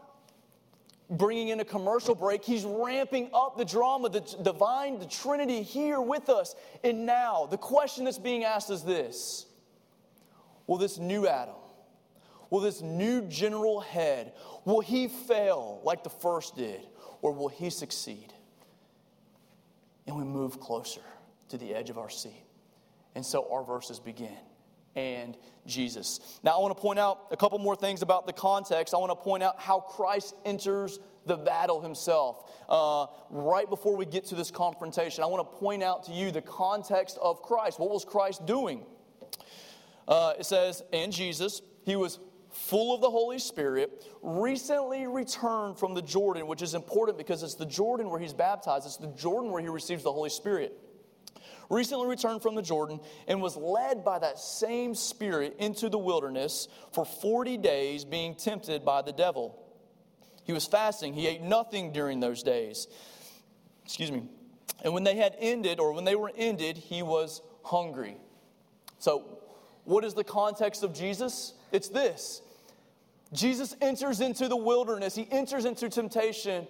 bringing 1.10 1.50
in 1.50 1.60
a 1.60 1.66
commercial 1.66 2.16
break, 2.16 2.44
he's 2.44 2.66
ramping 2.66 3.30
up 3.34 3.58
the 3.58 3.66
drama, 3.66 4.10
the 4.10 4.22
divine, 4.44 5.00
the 5.00 5.06
Trinity 5.06 5.62
here 5.62 6.02
with 6.02 6.30
us. 6.30 6.56
And 6.84 7.06
now, 7.06 7.48
the 7.50 7.58
question 7.58 8.06
that's 8.06 8.18
being 8.18 8.44
asked 8.44 8.70
is 8.70 8.84
this 8.84 9.46
Will 10.68 10.78
this 10.78 10.98
new 10.98 11.28
Adam, 11.28 11.56
will 12.50 12.62
this 12.62 12.82
new 12.82 13.22
general 13.24 13.80
head, 13.82 14.34
Will 14.66 14.82
he 14.82 15.08
fail 15.08 15.80
like 15.84 16.04
the 16.04 16.10
first 16.10 16.56
did, 16.56 16.82
or 17.22 17.32
will 17.32 17.48
he 17.48 17.70
succeed? 17.70 18.34
And 20.08 20.18
we 20.18 20.24
move 20.24 20.60
closer 20.60 21.02
to 21.50 21.58
the 21.58 21.74
edge 21.74 21.92
of 21.92 22.00
our 22.00 22.10
seat. 22.10 22.44
And 23.14 23.24
so 23.24 23.48
our 23.52 23.64
verses 23.64 24.00
begin. 24.00 24.38
And 24.96 25.38
Jesus. 25.66 26.40
Now, 26.44 26.58
I 26.58 26.60
want 26.60 26.76
to 26.76 26.82
point 26.82 27.00
out 27.00 27.28
a 27.32 27.38
couple 27.38 27.58
more 27.60 27.76
things 27.76 28.02
about 28.02 28.28
the 28.28 28.34
context. 28.34 28.94
I 28.94 28.98
want 28.98 29.12
to 29.12 29.16
point 29.16 29.44
out 29.44 29.60
how 29.60 29.80
Christ 29.80 30.36
enters 30.46 31.00
the 31.26 31.36
battle 31.38 31.82
himself. 31.82 32.52
Uh, 32.70 33.08
right 33.30 33.70
before 33.70 33.96
we 33.98 34.06
get 34.06 34.26
to 34.26 34.36
this 34.36 34.52
confrontation, 34.52 35.24
I 35.24 35.28
want 35.28 35.50
to 35.50 35.58
point 35.58 35.84
out 35.84 36.04
to 36.06 36.12
you 36.12 36.32
the 36.32 36.42
context 36.42 37.18
of 37.22 37.42
Christ. 37.42 37.80
What 37.80 37.90
was 37.90 38.06
Christ 38.06 38.46
doing? 38.46 38.86
Uh, 40.08 40.34
it 40.40 40.46
says, 40.46 40.84
and 40.94 41.12
Jesus, 41.12 41.62
he 41.84 41.96
was 41.96 42.20
full 42.52 42.96
of 42.96 43.02
the 43.02 43.10
Holy 43.10 43.40
Spirit, 43.40 44.06
recently 44.22 45.08
returned 45.08 45.78
from 45.78 45.94
the 45.94 46.02
Jordan, 46.02 46.48
which 46.48 46.62
is 46.62 46.74
important 46.74 47.18
because 47.18 47.44
it's 47.44 47.56
the 47.56 47.66
Jordan 47.66 48.10
where 48.10 48.20
he's 48.20 48.34
baptized, 48.34 48.86
it's 48.86 48.98
the 48.98 49.08
Jordan 49.08 49.52
where 49.52 49.62
he 49.62 49.68
receives 49.68 50.04
the 50.04 50.12
Holy 50.12 50.30
Spirit. 50.30 50.78
Recently 51.70 52.08
returned 52.08 52.42
from 52.42 52.56
the 52.56 52.62
Jordan 52.62 53.00
and 53.28 53.42
was 53.42 53.56
led 53.56 54.04
by 54.04 54.20
that 54.20 54.40
same 54.40 54.94
Spirit 54.96 55.56
into 55.60 55.90
the 55.90 55.98
wilderness 55.98 56.68
for 56.94 57.06
40 57.06 57.58
days, 57.58 58.06
being 58.06 58.36
tempted 58.36 58.86
by 58.86 59.02
the 59.02 59.12
devil. 59.12 59.62
He 60.44 60.54
was 60.54 60.66
fasting, 60.66 61.14
he 61.14 61.28
ate 61.28 61.42
nothing 61.42 61.92
during 61.92 62.20
those 62.20 62.44
days. 62.44 62.88
Excuse 63.84 64.12
me. 64.12 64.24
And 64.84 64.94
when 64.94 65.04
they 65.04 65.16
had 65.16 65.36
ended, 65.40 65.80
or 65.80 65.94
when 65.94 66.04
they 66.04 66.16
were 66.16 66.32
ended, 66.36 66.78
he 66.78 67.02
was 67.02 67.42
hungry. 67.64 68.18
So, 69.00 69.40
what 69.84 70.04
is 70.04 70.14
the 70.14 70.24
context 70.24 70.84
of 70.84 70.94
Jesus? 70.94 71.54
It's 71.72 71.90
this 71.90 72.42
Jesus 73.34 73.76
enters 73.82 74.22
into 74.22 74.48
the 74.48 74.56
wilderness, 74.56 75.16
he 75.16 75.28
enters 75.32 75.66
into 75.66 75.90
temptation 75.90 76.68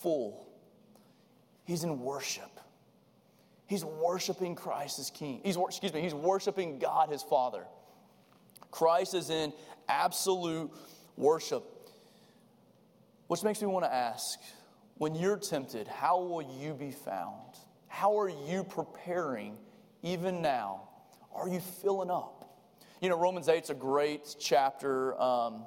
full. 0.00 0.46
He's 1.64 1.84
in 1.84 2.00
worship. 2.00 2.50
He's 3.66 3.84
worshiping 3.84 4.54
Christ 4.54 4.98
as 4.98 5.10
King. 5.10 5.40
He's, 5.44 5.56
excuse 5.56 5.92
me, 5.92 6.02
he's 6.02 6.14
worshiping 6.14 6.78
God 6.78 7.08
his 7.10 7.22
Father. 7.22 7.64
Christ 8.70 9.14
is 9.14 9.30
in 9.30 9.52
absolute 9.88 10.70
worship. 11.16 11.64
Which 13.28 13.42
makes 13.42 13.60
me 13.60 13.66
want 13.68 13.84
to 13.84 13.92
ask 13.92 14.38
when 14.98 15.14
you're 15.14 15.38
tempted, 15.38 15.88
how 15.88 16.20
will 16.20 16.42
you 16.42 16.74
be 16.74 16.90
found? 16.90 17.56
How 17.88 18.18
are 18.18 18.28
you 18.28 18.64
preparing 18.64 19.56
even 20.02 20.42
now? 20.42 20.88
Are 21.34 21.48
you 21.48 21.60
filling 21.60 22.10
up? 22.10 22.58
You 23.00 23.08
know, 23.08 23.18
Romans 23.18 23.48
8 23.48 23.64
is 23.64 23.70
a 23.70 23.74
great 23.74 24.36
chapter 24.38 25.20
um, 25.20 25.66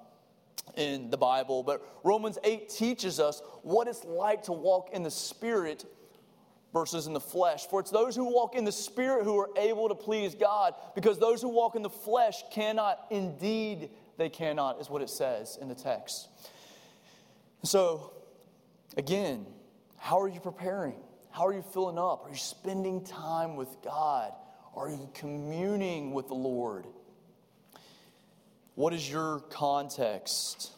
in 0.76 1.10
the 1.10 1.18
Bible, 1.18 1.64
but 1.64 1.86
Romans 2.04 2.38
8 2.44 2.70
teaches 2.70 3.20
us 3.20 3.42
what 3.62 3.88
it's 3.88 4.06
like 4.06 4.44
to 4.44 4.54
walk 4.54 4.92
in 4.94 5.04
the 5.04 5.12
Spirit 5.12 5.86
versus 6.76 7.08
in 7.08 7.14
the 7.14 7.22
flesh. 7.22 7.66
For 7.68 7.80
it's 7.80 7.90
those 7.90 8.18
who 8.18 8.26
walk 8.26 8.54
in 8.54 8.66
the 8.66 8.72
Spirit 8.72 9.24
who 9.24 9.40
are 9.40 9.50
able 9.56 9.88
to 9.88 9.96
please 9.96 10.36
God, 10.36 10.74
because 10.94 11.18
those 11.18 11.42
who 11.42 11.48
walk 11.48 11.78
in 11.78 11.82
the 11.82 11.90
flesh 11.90 12.44
cannot, 12.52 13.00
indeed, 13.10 13.92
they 14.18 14.28
cannot, 14.28 14.82
is 14.82 14.90
what 14.90 15.02
it 15.02 15.10
says 15.10 15.58
in 15.62 15.70
the 15.70 15.74
text. 15.74 16.28
So, 17.64 18.12
again, 18.98 19.46
how 19.98 20.20
are 20.20 20.28
you 20.28 20.42
preparing? 20.42 20.96
How 21.32 21.48
are 21.48 21.54
you 21.54 21.64
filling 21.74 21.98
up? 21.98 22.26
Are 22.26 22.30
you 22.30 22.36
spending 22.36 23.06
time 23.06 23.56
with 23.56 23.70
God? 23.82 24.34
Are 24.76 24.90
you 24.90 25.10
communing 25.14 26.12
with 26.12 26.28
the 26.28 26.36
Lord? 26.36 26.88
What 28.76 28.94
is 28.94 29.10
your 29.10 29.40
context? 29.50 30.75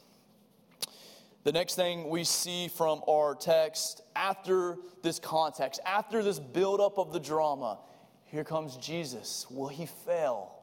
The 1.48 1.54
next 1.54 1.76
thing 1.76 2.10
we 2.10 2.26
see 2.26 2.68
from 2.68 3.02
our 3.08 3.34
text 3.34 4.02
after 4.18 4.80
this 5.02 5.18
context, 5.18 5.80
after 5.86 6.22
this 6.22 6.40
buildup 6.40 6.98
of 6.98 7.14
the 7.14 7.22
drama, 7.22 7.80
here 8.26 8.44
comes 8.44 8.76
Jesus. 8.76 9.48
Will 9.50 9.70
he 9.70 9.86
fail 9.86 10.60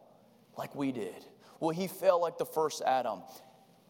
like 0.58 0.74
we 0.74 0.92
did? 0.92 1.24
Will 1.58 1.70
he 1.70 1.86
fail 1.86 2.20
like 2.20 2.36
the 2.36 2.44
first 2.44 2.82
Adam? 2.84 3.20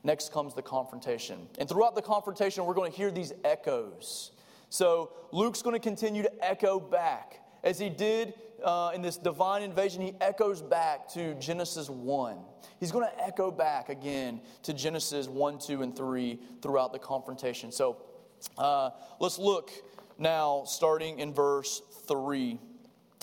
Next 0.05 0.33
comes 0.33 0.55
the 0.55 0.63
confrontation. 0.63 1.49
And 1.59 1.69
throughout 1.69 1.97
the 1.97 2.03
confrontation, 2.03 2.65
we're 2.65 2.75
going 2.75 2.93
to 2.93 2.97
hear 2.97 3.11
these 3.11 3.33
echoes. 3.43 4.31
So 4.71 5.11
Luke's 5.33 5.63
going 5.63 5.75
to 5.75 5.81
continue 5.81 6.23
to 6.23 6.45
echo 6.45 6.79
back. 6.79 7.41
As 7.65 7.77
he 7.77 7.89
did 7.89 8.35
uh, 8.65 8.93
in 8.95 9.03
this 9.03 9.17
divine 9.17 9.63
invasion, 9.63 10.03
he 10.03 10.15
echoes 10.21 10.63
back 10.63 11.09
to 11.11 11.35
Genesis 11.35 11.89
1. 11.89 12.39
He's 12.81 12.91
going 12.91 13.07
to 13.07 13.25
echo 13.25 13.51
back 13.51 13.89
again 13.89 14.41
to 14.63 14.73
Genesis 14.73 15.29
1, 15.29 15.59
2, 15.59 15.83
and 15.83 15.97
3 15.97 16.41
throughout 16.63 16.93
the 16.93 16.99
confrontation. 16.99 17.71
So 17.71 17.99
uh, 18.59 18.91
let's 19.21 19.39
look 19.39 19.71
now, 20.19 20.65
starting 20.67 21.19
in 21.19 21.33
verse 21.33 21.83
3. 22.07 22.53
It 22.53 22.59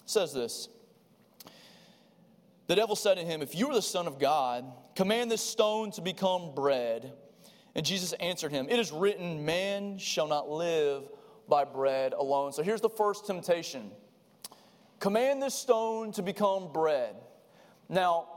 says 0.05 0.33
this 0.33 0.69
The 2.67 2.75
devil 2.75 2.95
said 2.95 3.15
to 3.15 3.23
him, 3.23 3.41
If 3.41 3.55
you 3.55 3.69
are 3.69 3.73
the 3.73 3.81
Son 3.81 4.07
of 4.07 4.19
God, 4.19 4.65
command 4.95 5.31
this 5.31 5.41
stone 5.41 5.91
to 5.91 6.01
become 6.01 6.53
bread. 6.53 7.13
And 7.73 7.85
Jesus 7.85 8.13
answered 8.13 8.51
him, 8.51 8.67
It 8.69 8.79
is 8.79 8.91
written, 8.91 9.45
Man 9.45 9.97
shall 9.97 10.27
not 10.27 10.49
live 10.49 11.09
by 11.47 11.63
bread 11.63 12.13
alone. 12.13 12.51
So 12.51 12.63
here's 12.63 12.81
the 12.81 12.89
first 12.89 13.25
temptation 13.25 13.91
Command 15.01 15.41
this 15.41 15.55
stone 15.55 16.11
to 16.11 16.21
become 16.21 16.71
bread. 16.71 17.15
Now, 17.89 18.27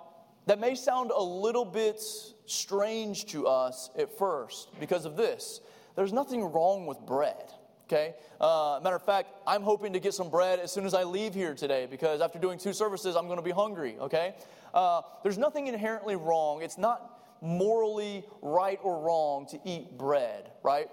that 0.47 0.59
may 0.59 0.75
sound 0.75 1.11
a 1.15 1.23
little 1.23 1.67
bit 1.67 2.03
strange 2.47 3.27
to 3.27 3.47
us 3.47 3.91
at 3.99 4.17
first 4.17 4.69
because 4.81 5.05
of 5.05 5.15
this. 5.15 5.61
There's 5.95 6.13
nothing 6.13 6.43
wrong 6.43 6.87
with 6.87 6.99
bread, 7.01 7.53
okay? 7.87 8.15
Uh, 8.41 8.81
matter 8.83 8.97
of 8.97 9.05
fact, 9.05 9.29
I'm 9.47 9.61
hoping 9.61 9.93
to 9.93 10.01
get 10.01 10.15
some 10.15 10.31
bread 10.31 10.59
as 10.59 10.73
soon 10.73 10.87
as 10.87 10.95
I 10.95 11.05
leave 11.05 11.35
here 11.35 11.55
today 11.55 11.87
because 11.89 12.23
after 12.23 12.39
doing 12.39 12.59
two 12.59 12.73
services, 12.73 13.15
I'm 13.15 13.27
going 13.27 13.39
to 13.39 13.45
be 13.45 13.51
hungry, 13.51 13.97
okay? 14.01 14.35
Uh, 14.73 15.03
there's 15.23 15.37
nothing 15.37 15.67
inherently 15.67 16.17
wrong. 16.17 16.63
It's 16.63 16.79
not 16.79 17.21
morally 17.43 18.25
right 18.41 18.81
or 18.83 19.01
wrong 19.01 19.47
to 19.51 19.61
eat 19.67 19.99
bread, 19.99 20.51
right? 20.63 20.89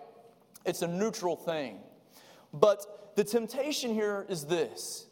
It's 0.66 0.82
a 0.82 0.88
neutral 0.88 1.38
thing. 1.38 1.80
But 2.54 3.16
the 3.16 3.24
temptation 3.24 3.94
here 3.94 4.26
is 4.28 4.44
this 4.44 5.08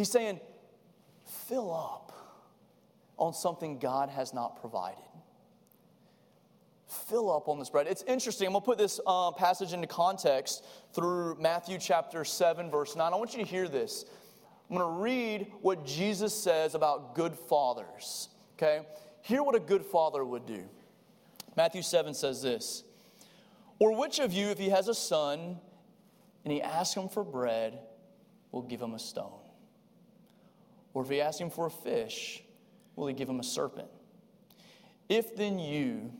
He's 0.00 0.10
saying, 0.10 0.40
fill 1.46 1.74
up 1.74 2.10
on 3.18 3.34
something 3.34 3.78
God 3.78 4.08
has 4.08 4.32
not 4.32 4.58
provided. 4.58 5.04
Fill 6.86 7.30
up 7.30 7.48
on 7.48 7.58
this 7.58 7.68
bread. 7.68 7.86
It's 7.86 8.02
interesting. 8.04 8.46
I'm 8.46 8.54
going 8.54 8.62
to 8.62 8.64
put 8.64 8.78
this 8.78 8.98
uh, 9.06 9.30
passage 9.32 9.74
into 9.74 9.86
context 9.86 10.64
through 10.94 11.36
Matthew 11.38 11.76
chapter 11.76 12.24
7, 12.24 12.70
verse 12.70 12.96
9. 12.96 13.12
I 13.12 13.14
want 13.14 13.34
you 13.34 13.44
to 13.44 13.44
hear 13.44 13.68
this. 13.68 14.06
I'm 14.70 14.78
going 14.78 14.88
to 14.88 15.02
read 15.02 15.52
what 15.60 15.84
Jesus 15.84 16.32
says 16.32 16.74
about 16.74 17.14
good 17.14 17.34
fathers. 17.34 18.30
Okay? 18.56 18.86
Hear 19.20 19.42
what 19.42 19.54
a 19.54 19.60
good 19.60 19.84
father 19.84 20.24
would 20.24 20.46
do. 20.46 20.62
Matthew 21.58 21.82
7 21.82 22.14
says 22.14 22.40
this 22.40 22.84
Or 23.78 23.94
which 23.94 24.18
of 24.18 24.32
you, 24.32 24.46
if 24.46 24.58
he 24.58 24.70
has 24.70 24.88
a 24.88 24.94
son 24.94 25.58
and 26.46 26.52
he 26.54 26.62
asks 26.62 26.96
him 26.96 27.10
for 27.10 27.22
bread, 27.22 27.78
will 28.50 28.62
give 28.62 28.80
him 28.80 28.94
a 28.94 28.98
stone? 28.98 29.39
Or 30.94 31.02
if 31.02 31.08
he 31.08 31.20
asks 31.20 31.40
him 31.40 31.50
for 31.50 31.66
a 31.66 31.70
fish, 31.70 32.42
will 32.96 33.06
he 33.06 33.14
give 33.14 33.28
him 33.28 33.40
a 33.40 33.44
serpent? 33.44 33.88
If 35.08 35.36
then 35.36 35.58
you, 35.58 36.12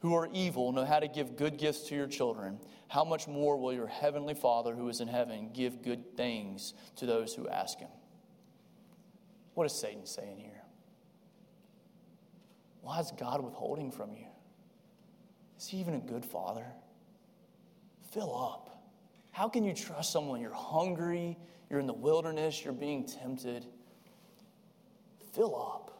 who 0.00 0.14
are 0.14 0.28
evil, 0.32 0.72
know 0.72 0.84
how 0.84 1.00
to 1.00 1.08
give 1.08 1.36
good 1.36 1.56
gifts 1.56 1.88
to 1.88 1.94
your 1.94 2.06
children, 2.06 2.58
how 2.88 3.04
much 3.04 3.26
more 3.26 3.56
will 3.56 3.72
your 3.72 3.86
heavenly 3.86 4.34
Father 4.34 4.74
who 4.74 4.88
is 4.88 5.00
in 5.00 5.08
heaven 5.08 5.50
give 5.52 5.82
good 5.82 6.16
things 6.16 6.74
to 6.96 7.06
those 7.06 7.34
who 7.34 7.48
ask 7.48 7.78
him? 7.78 7.90
What 9.54 9.64
is 9.64 9.72
Satan 9.72 10.06
saying 10.06 10.38
here? 10.38 10.62
Why 12.82 13.00
is 13.00 13.10
God 13.18 13.42
withholding 13.42 13.90
from 13.90 14.12
you? 14.12 14.26
Is 15.58 15.66
he 15.66 15.78
even 15.78 15.94
a 15.94 15.98
good 15.98 16.24
father? 16.24 16.66
Fill 18.12 18.36
up. 18.36 18.84
How 19.32 19.48
can 19.48 19.64
you 19.64 19.74
trust 19.74 20.12
someone? 20.12 20.40
You're 20.40 20.52
hungry, 20.52 21.36
you're 21.70 21.80
in 21.80 21.86
the 21.86 21.92
wilderness, 21.92 22.64
you're 22.64 22.72
being 22.72 23.04
tempted. 23.04 23.64
Fill 25.32 25.54
up. 25.54 25.98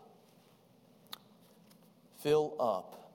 Fill 2.23 2.55
up. 2.59 3.13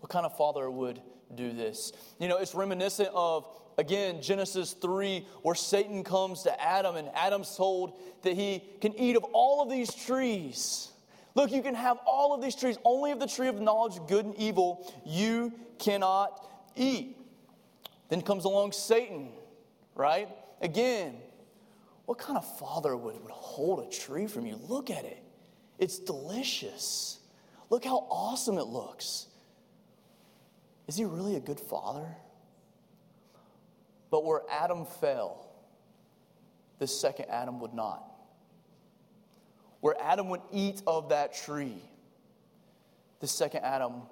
What 0.00 0.10
kind 0.10 0.26
of 0.26 0.36
father 0.36 0.70
would 0.70 1.00
do 1.34 1.52
this? 1.52 1.92
You 2.18 2.28
know, 2.28 2.36
it's 2.36 2.54
reminiscent 2.54 3.08
of, 3.14 3.46
again, 3.78 4.20
Genesis 4.20 4.72
3, 4.74 5.26
where 5.42 5.54
Satan 5.54 6.04
comes 6.04 6.42
to 6.42 6.62
Adam, 6.62 6.96
and 6.96 7.08
Adam's 7.14 7.56
told 7.56 7.98
that 8.22 8.34
he 8.34 8.62
can 8.80 8.98
eat 8.98 9.16
of 9.16 9.24
all 9.32 9.62
of 9.62 9.70
these 9.70 9.94
trees. 9.94 10.90
Look, 11.34 11.50
you 11.50 11.62
can 11.62 11.74
have 11.74 11.98
all 12.06 12.34
of 12.34 12.42
these 12.42 12.54
trees, 12.54 12.76
only 12.84 13.10
of 13.10 13.18
the 13.18 13.26
tree 13.26 13.48
of 13.48 13.60
knowledge 13.60 13.98
good 14.06 14.26
and 14.26 14.36
evil 14.36 14.92
you 15.06 15.52
cannot 15.78 16.46
eat. 16.76 17.16
Then 18.08 18.20
comes 18.20 18.44
along 18.44 18.72
Satan, 18.72 19.30
right? 19.94 20.28
Again, 20.62 21.16
what 22.06 22.18
kind 22.18 22.38
of 22.38 22.58
father 22.58 22.96
would, 22.96 23.20
would 23.22 23.30
hold 23.32 23.80
a 23.80 23.90
tree 23.90 24.26
from 24.26 24.46
you? 24.46 24.56
Look 24.68 24.90
at 24.90 25.04
it. 25.04 25.22
It's 25.78 25.98
delicious. 25.98 27.18
Look 27.68 27.84
how 27.84 28.06
awesome 28.08 28.58
it 28.58 28.66
looks. 28.66 29.26
Is 30.86 30.96
he 30.96 31.04
really 31.04 31.36
a 31.36 31.40
good 31.40 31.58
father? 31.58 32.06
But 34.10 34.24
where 34.24 34.42
Adam 34.50 34.84
fell, 34.84 35.48
the 36.78 36.86
second 36.86 37.26
Adam 37.28 37.60
would 37.60 37.74
not. 37.74 38.04
Where 39.80 39.96
Adam 40.00 40.28
would 40.28 40.42
eat 40.52 40.82
of 40.86 41.08
that 41.08 41.34
tree, 41.34 41.82
the 43.20 43.26
second 43.26 43.64
Adam, 43.64 44.02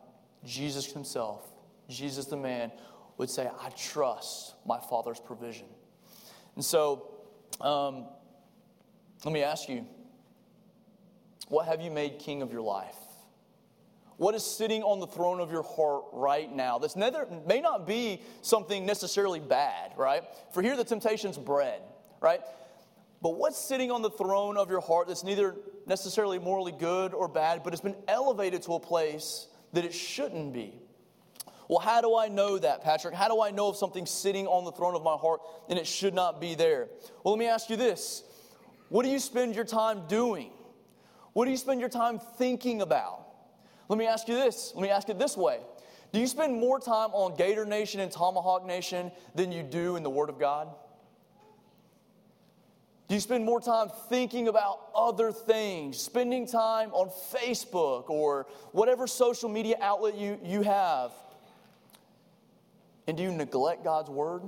Jesus 0.45 0.87
himself, 0.87 1.47
Jesus 1.88 2.26
the 2.26 2.37
man, 2.37 2.73
would 3.19 3.28
say, 3.30 3.49
I 3.61 3.69
trust 3.71 4.54
my 4.66 4.80
father's 4.80 5.21
provision. 5.21 5.66
And 6.61 6.64
so, 6.67 7.09
um, 7.59 8.05
let 9.25 9.33
me 9.33 9.43
ask 9.43 9.67
you 9.67 9.87
what 11.49 11.64
have 11.64 11.81
you 11.81 11.90
made 11.90 12.19
king 12.19 12.43
of 12.43 12.52
your 12.52 12.61
life? 12.61 12.99
What 14.19 14.35
is 14.35 14.45
sitting 14.45 14.83
on 14.83 15.00
the 15.00 15.07
throne 15.07 15.40
of 15.40 15.50
your 15.50 15.62
heart 15.62 16.05
right 16.12 16.55
now? 16.55 16.79
This 16.79 16.97
neither, 16.97 17.26
may 17.47 17.62
not 17.62 17.87
be 17.87 18.21
something 18.43 18.85
necessarily 18.85 19.40
bad, 19.40 19.93
right? 19.97 20.23
For 20.52 20.61
here, 20.61 20.76
the 20.76 20.85
temptation's 20.85 21.38
bread, 21.38 21.81
right? 22.21 22.43
But 23.23 23.37
what's 23.37 23.57
sitting 23.57 23.90
on 23.90 24.02
the 24.02 24.11
throne 24.11 24.59
of 24.59 24.69
your 24.69 24.83
heart 24.83 25.09
that's 25.09 25.25
neither 25.25 25.57
necessarily 25.87 26.38
morally 26.38 26.73
good 26.73 27.14
or 27.14 27.26
bad, 27.26 27.62
but 27.64 27.73
it's 27.73 27.81
been 27.81 27.97
elevated 28.07 28.61
to 28.64 28.75
a 28.75 28.81
place 28.81 29.47
that 29.73 29.87
it 29.87 29.95
shouldn't 29.95 30.52
be? 30.52 30.75
Well, 31.71 31.79
how 31.79 32.00
do 32.00 32.17
I 32.17 32.27
know 32.27 32.59
that, 32.59 32.83
Patrick? 32.83 33.15
How 33.15 33.29
do 33.29 33.41
I 33.41 33.53
know 33.53 33.71
if 33.71 33.77
something's 33.77 34.11
sitting 34.11 34.49
on 34.49 34.65
the 34.65 34.73
throne 34.73 34.97
of 34.97 35.05
my 35.05 35.15
heart 35.15 35.41
and 35.69 35.79
it 35.79 35.87
should 35.87 36.15
not 36.15 36.41
be 36.41 36.57
there? 36.57 36.89
Well, 37.23 37.35
let 37.35 37.39
me 37.39 37.47
ask 37.47 37.71
you 37.71 37.77
this 37.77 38.25
What 38.89 39.05
do 39.05 39.09
you 39.09 39.21
spend 39.21 39.55
your 39.55 39.65
time 39.65 40.09
doing? 40.09 40.50
What 41.33 41.45
do 41.45 41.53
you 41.53 41.57
spend 41.57 41.79
your 41.79 41.89
time 41.89 42.19
thinking 42.19 42.83
about? 42.83 43.25
Let 43.89 44.00
me 44.00 44.09
ask 44.09 44.27
you 44.27 44.35
this. 44.35 44.73
Let 44.75 44.83
me 44.83 44.89
ask 44.89 45.11
it 45.11 45.19
this 45.21 45.37
way 45.37 45.61
Do 46.12 46.19
you 46.19 46.27
spend 46.27 46.59
more 46.59 46.81
time 46.81 47.11
on 47.12 47.37
Gator 47.37 47.65
Nation 47.65 48.00
and 48.00 48.11
Tomahawk 48.11 48.67
Nation 48.67 49.12
than 49.37 49.53
you 49.53 49.62
do 49.62 49.95
in 49.95 50.03
the 50.03 50.11
Word 50.11 50.29
of 50.29 50.41
God? 50.41 50.75
Do 53.07 53.15
you 53.15 53.21
spend 53.21 53.45
more 53.45 53.61
time 53.61 53.91
thinking 54.09 54.49
about 54.49 54.89
other 54.93 55.31
things, 55.31 56.00
spending 56.00 56.49
time 56.49 56.91
on 56.91 57.11
Facebook 57.33 58.11
or 58.11 58.49
whatever 58.73 59.07
social 59.07 59.49
media 59.49 59.77
outlet 59.81 60.17
you, 60.17 60.37
you 60.43 60.62
have? 60.62 61.12
And 63.11 63.17
do 63.17 63.25
you 63.25 63.33
neglect 63.33 63.83
God's 63.83 64.09
word? 64.09 64.43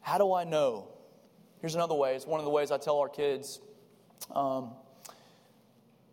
How 0.00 0.18
do 0.18 0.32
I 0.32 0.44
know? 0.44 0.86
Here's 1.60 1.74
another 1.74 1.96
way. 1.96 2.14
It's 2.14 2.24
one 2.24 2.38
of 2.38 2.44
the 2.44 2.50
ways 2.50 2.70
I 2.70 2.78
tell 2.78 3.00
our 3.00 3.08
kids. 3.08 3.58
Um, 4.30 4.70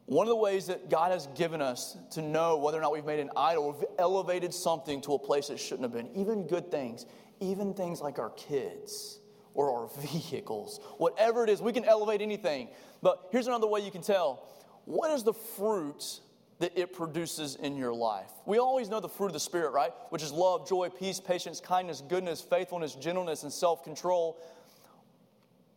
one 0.08 0.26
of 0.26 0.30
the 0.30 0.36
ways 0.36 0.66
that 0.66 0.90
God 0.90 1.12
has 1.12 1.28
given 1.36 1.62
us 1.62 1.96
to 2.14 2.24
know 2.24 2.58
whether 2.58 2.80
or 2.80 2.82
not 2.82 2.92
we've 2.92 3.06
made 3.06 3.20
an 3.20 3.30
idol, 3.38 3.74
we've 3.74 3.88
elevated 4.00 4.52
something 4.52 5.00
to 5.02 5.14
a 5.14 5.20
place 5.20 5.52
it 5.52 5.60
shouldn't 5.60 5.84
have 5.84 5.94
been, 5.94 6.10
even 6.20 6.48
good 6.48 6.72
things, 6.72 7.06
even 7.40 7.76
things 7.76 8.02
like 8.02 8.18
our 8.18 8.32
kids 8.32 9.20
or 9.54 9.70
our 9.70 9.90
vehicles, 10.08 10.80
whatever 10.98 11.44
it 11.44 11.52
is, 11.52 11.62
we 11.62 11.72
can 11.72 11.86
elevate 11.86 12.24
anything. 12.24 12.68
But 13.04 13.28
here's 13.32 13.46
another 13.46 13.68
way 13.68 13.82
you 13.82 13.92
can 13.92 14.02
tell 14.02 14.48
what 14.86 15.12
is 15.12 15.22
the 15.22 15.34
fruit 15.34 16.20
that 16.64 16.80
it 16.80 16.94
produces 16.94 17.56
in 17.56 17.76
your 17.76 17.94
life. 17.94 18.32
We 18.46 18.58
always 18.58 18.88
know 18.88 19.02
the 19.02 19.10
fruit 19.10 19.26
of 19.26 19.34
the 19.34 19.40
Spirit, 19.42 19.72
right? 19.72 19.92
Which 20.12 20.24
is 20.24 20.32
love, 20.32 20.66
joy, 20.66 20.88
peace, 20.88 21.20
patience, 21.20 21.60
kindness, 21.60 22.02
goodness, 22.08 22.40
faithfulness, 22.40 22.96
gentleness, 22.96 23.44
and 23.44 23.52
self 23.52 23.84
control. 23.84 24.42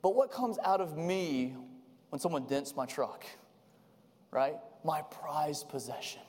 But 0.01 0.15
what 0.15 0.31
comes 0.31 0.59
out 0.65 0.81
of 0.81 0.97
me 0.97 1.57
when 2.11 2.21
someone 2.21 2.47
dents 2.47 2.77
my 2.77 2.87
truck, 2.87 3.27
right? 4.31 4.55
My 4.85 5.03
prized 5.03 5.69
possession. 5.69 6.23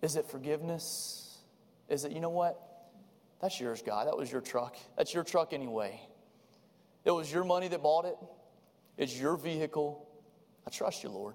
Is 0.00 0.14
it 0.14 0.30
forgiveness? 0.30 1.38
Is 1.88 2.04
it, 2.04 2.12
you 2.12 2.20
know 2.20 2.30
what? 2.30 2.56
That's 3.42 3.58
yours, 3.58 3.82
God. 3.84 4.06
That 4.06 4.16
was 4.16 4.30
your 4.30 4.42
truck. 4.42 4.76
That's 4.96 5.12
your 5.12 5.24
truck 5.24 5.52
anyway. 5.52 6.00
It 7.04 7.10
was 7.10 7.32
your 7.32 7.42
money 7.42 7.66
that 7.66 7.82
bought 7.82 8.04
it, 8.04 8.16
it's 8.96 9.18
your 9.18 9.36
vehicle. 9.36 10.06
I 10.68 10.70
trust 10.70 11.02
you, 11.02 11.08
Lord. 11.08 11.34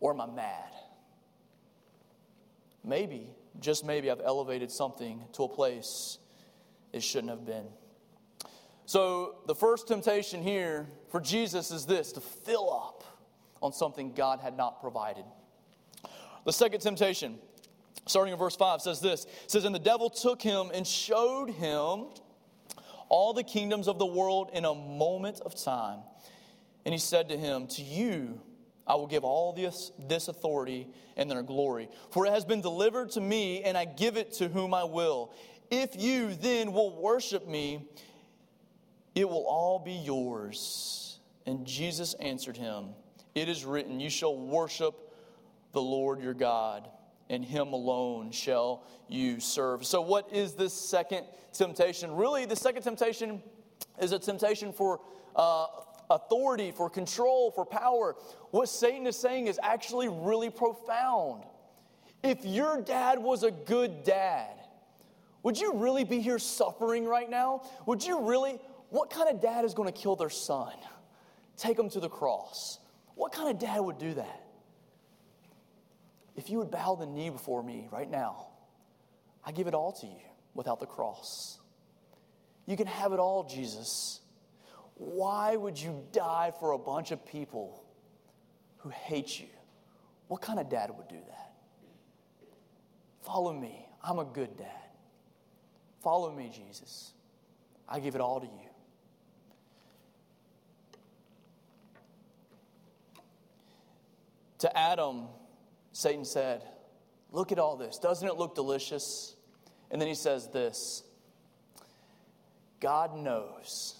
Or 0.00 0.12
am 0.12 0.20
I 0.20 0.26
mad? 0.26 0.70
Maybe, 2.84 3.30
just 3.60 3.84
maybe, 3.84 4.10
I've 4.10 4.20
elevated 4.20 4.70
something 4.70 5.24
to 5.32 5.44
a 5.44 5.48
place 5.48 6.18
it 6.92 7.02
shouldn't 7.02 7.30
have 7.30 7.44
been. 7.44 7.66
So, 8.84 9.36
the 9.46 9.54
first 9.54 9.88
temptation 9.88 10.42
here 10.42 10.86
for 11.10 11.20
Jesus 11.20 11.72
is 11.72 11.86
this 11.86 12.12
to 12.12 12.20
fill 12.20 12.72
up 12.72 13.02
on 13.60 13.72
something 13.72 14.12
God 14.12 14.40
had 14.40 14.56
not 14.56 14.80
provided. 14.80 15.24
The 16.44 16.52
second 16.52 16.80
temptation, 16.80 17.38
starting 18.06 18.32
in 18.32 18.38
verse 18.38 18.54
5, 18.54 18.82
says 18.82 19.00
this 19.00 19.26
says, 19.48 19.64
And 19.64 19.74
the 19.74 19.80
devil 19.80 20.08
took 20.08 20.40
him 20.40 20.70
and 20.72 20.86
showed 20.86 21.50
him 21.50 22.06
all 23.08 23.32
the 23.32 23.42
kingdoms 23.42 23.88
of 23.88 23.98
the 23.98 24.06
world 24.06 24.50
in 24.52 24.64
a 24.64 24.74
moment 24.74 25.40
of 25.40 25.60
time. 25.60 26.00
And 26.84 26.92
he 26.92 26.98
said 27.00 27.28
to 27.30 27.36
him, 27.36 27.66
To 27.66 27.82
you 27.82 28.40
I 28.86 28.94
will 28.94 29.06
give 29.06 29.24
all 29.24 29.52
this, 29.52 29.90
this 29.98 30.28
authority 30.28 30.88
and 31.16 31.30
their 31.30 31.42
glory. 31.42 31.88
For 32.10 32.26
it 32.26 32.30
has 32.30 32.44
been 32.44 32.60
delivered 32.60 33.10
to 33.12 33.20
me, 33.20 33.62
and 33.62 33.76
I 33.76 33.84
give 33.84 34.16
it 34.16 34.32
to 34.34 34.48
whom 34.48 34.72
I 34.72 34.84
will. 34.84 35.32
If 35.70 35.96
you 35.96 36.34
then 36.34 36.72
will 36.72 36.96
worship 37.00 37.48
me, 37.48 37.88
it 39.14 39.28
will 39.28 39.46
all 39.46 39.78
be 39.78 39.92
yours. 39.92 41.18
And 41.46 41.66
Jesus 41.66 42.14
answered 42.14 42.56
him, 42.56 42.90
It 43.34 43.48
is 43.48 43.64
written, 43.64 43.98
You 43.98 44.10
shall 44.10 44.36
worship 44.36 44.94
the 45.72 45.82
Lord 45.82 46.20
your 46.20 46.34
God, 46.34 46.88
and 47.28 47.44
him 47.44 47.72
alone 47.72 48.30
shall 48.30 48.84
you 49.08 49.40
serve. 49.40 49.84
So, 49.84 50.00
what 50.00 50.32
is 50.32 50.54
this 50.54 50.72
second 50.72 51.26
temptation? 51.52 52.14
Really, 52.14 52.44
the 52.44 52.56
second 52.56 52.82
temptation 52.82 53.42
is 54.00 54.12
a 54.12 54.18
temptation 54.18 54.72
for 54.72 55.00
uh, 55.34 55.66
authority, 56.10 56.70
for 56.70 56.88
control, 56.88 57.50
for 57.50 57.64
power. 57.64 58.16
What 58.50 58.68
Satan 58.68 59.06
is 59.06 59.16
saying 59.16 59.46
is 59.46 59.58
actually 59.62 60.08
really 60.08 60.50
profound. 60.50 61.44
If 62.22 62.44
your 62.44 62.80
dad 62.80 63.18
was 63.18 63.42
a 63.42 63.50
good 63.50 64.04
dad, 64.04 64.54
would 65.42 65.58
you 65.58 65.74
really 65.74 66.04
be 66.04 66.20
here 66.20 66.38
suffering 66.38 67.04
right 67.04 67.30
now? 67.30 67.62
Would 67.86 68.04
you 68.04 68.20
really? 68.20 68.58
What 68.90 69.10
kind 69.10 69.28
of 69.28 69.40
dad 69.40 69.64
is 69.64 69.74
going 69.74 69.92
to 69.92 70.00
kill 70.00 70.16
their 70.16 70.30
son? 70.30 70.72
Take 71.56 71.78
him 71.78 71.88
to 71.90 72.00
the 72.00 72.08
cross. 72.08 72.78
What 73.14 73.32
kind 73.32 73.48
of 73.48 73.58
dad 73.58 73.80
would 73.80 73.98
do 73.98 74.14
that? 74.14 74.42
If 76.36 76.50
you 76.50 76.58
would 76.58 76.70
bow 76.70 76.96
the 76.96 77.06
knee 77.06 77.30
before 77.30 77.62
me 77.62 77.88
right 77.90 78.10
now, 78.10 78.48
I 79.44 79.52
give 79.52 79.66
it 79.66 79.74
all 79.74 79.92
to 79.92 80.06
you 80.06 80.20
without 80.54 80.80
the 80.80 80.86
cross. 80.86 81.58
You 82.66 82.76
can 82.76 82.86
have 82.86 83.12
it 83.12 83.18
all, 83.18 83.44
Jesus. 83.44 84.20
Why 84.96 85.56
would 85.56 85.78
you 85.80 86.04
die 86.12 86.52
for 86.58 86.72
a 86.72 86.78
bunch 86.78 87.10
of 87.10 87.24
people 87.26 87.84
who 88.78 88.88
hate 88.88 89.38
you? 89.38 89.46
What 90.28 90.40
kind 90.40 90.58
of 90.58 90.68
dad 90.68 90.90
would 90.96 91.08
do 91.08 91.18
that? 91.28 91.52
Follow 93.22 93.52
me. 93.52 93.86
I'm 94.02 94.18
a 94.18 94.24
good 94.24 94.56
dad. 94.56 94.70
Follow 96.02 96.32
me, 96.32 96.50
Jesus. 96.54 97.12
I 97.88 98.00
give 98.00 98.14
it 98.14 98.20
all 98.20 98.40
to 98.40 98.46
you. 98.46 98.52
To 104.60 104.78
Adam, 104.78 105.24
Satan 105.92 106.24
said, 106.24 106.62
Look 107.32 107.52
at 107.52 107.58
all 107.58 107.76
this. 107.76 107.98
Doesn't 107.98 108.26
it 108.26 108.36
look 108.36 108.54
delicious? 108.54 109.34
And 109.90 110.00
then 110.00 110.08
he 110.08 110.14
says 110.14 110.48
this 110.48 111.02
God 112.80 113.16
knows 113.16 113.96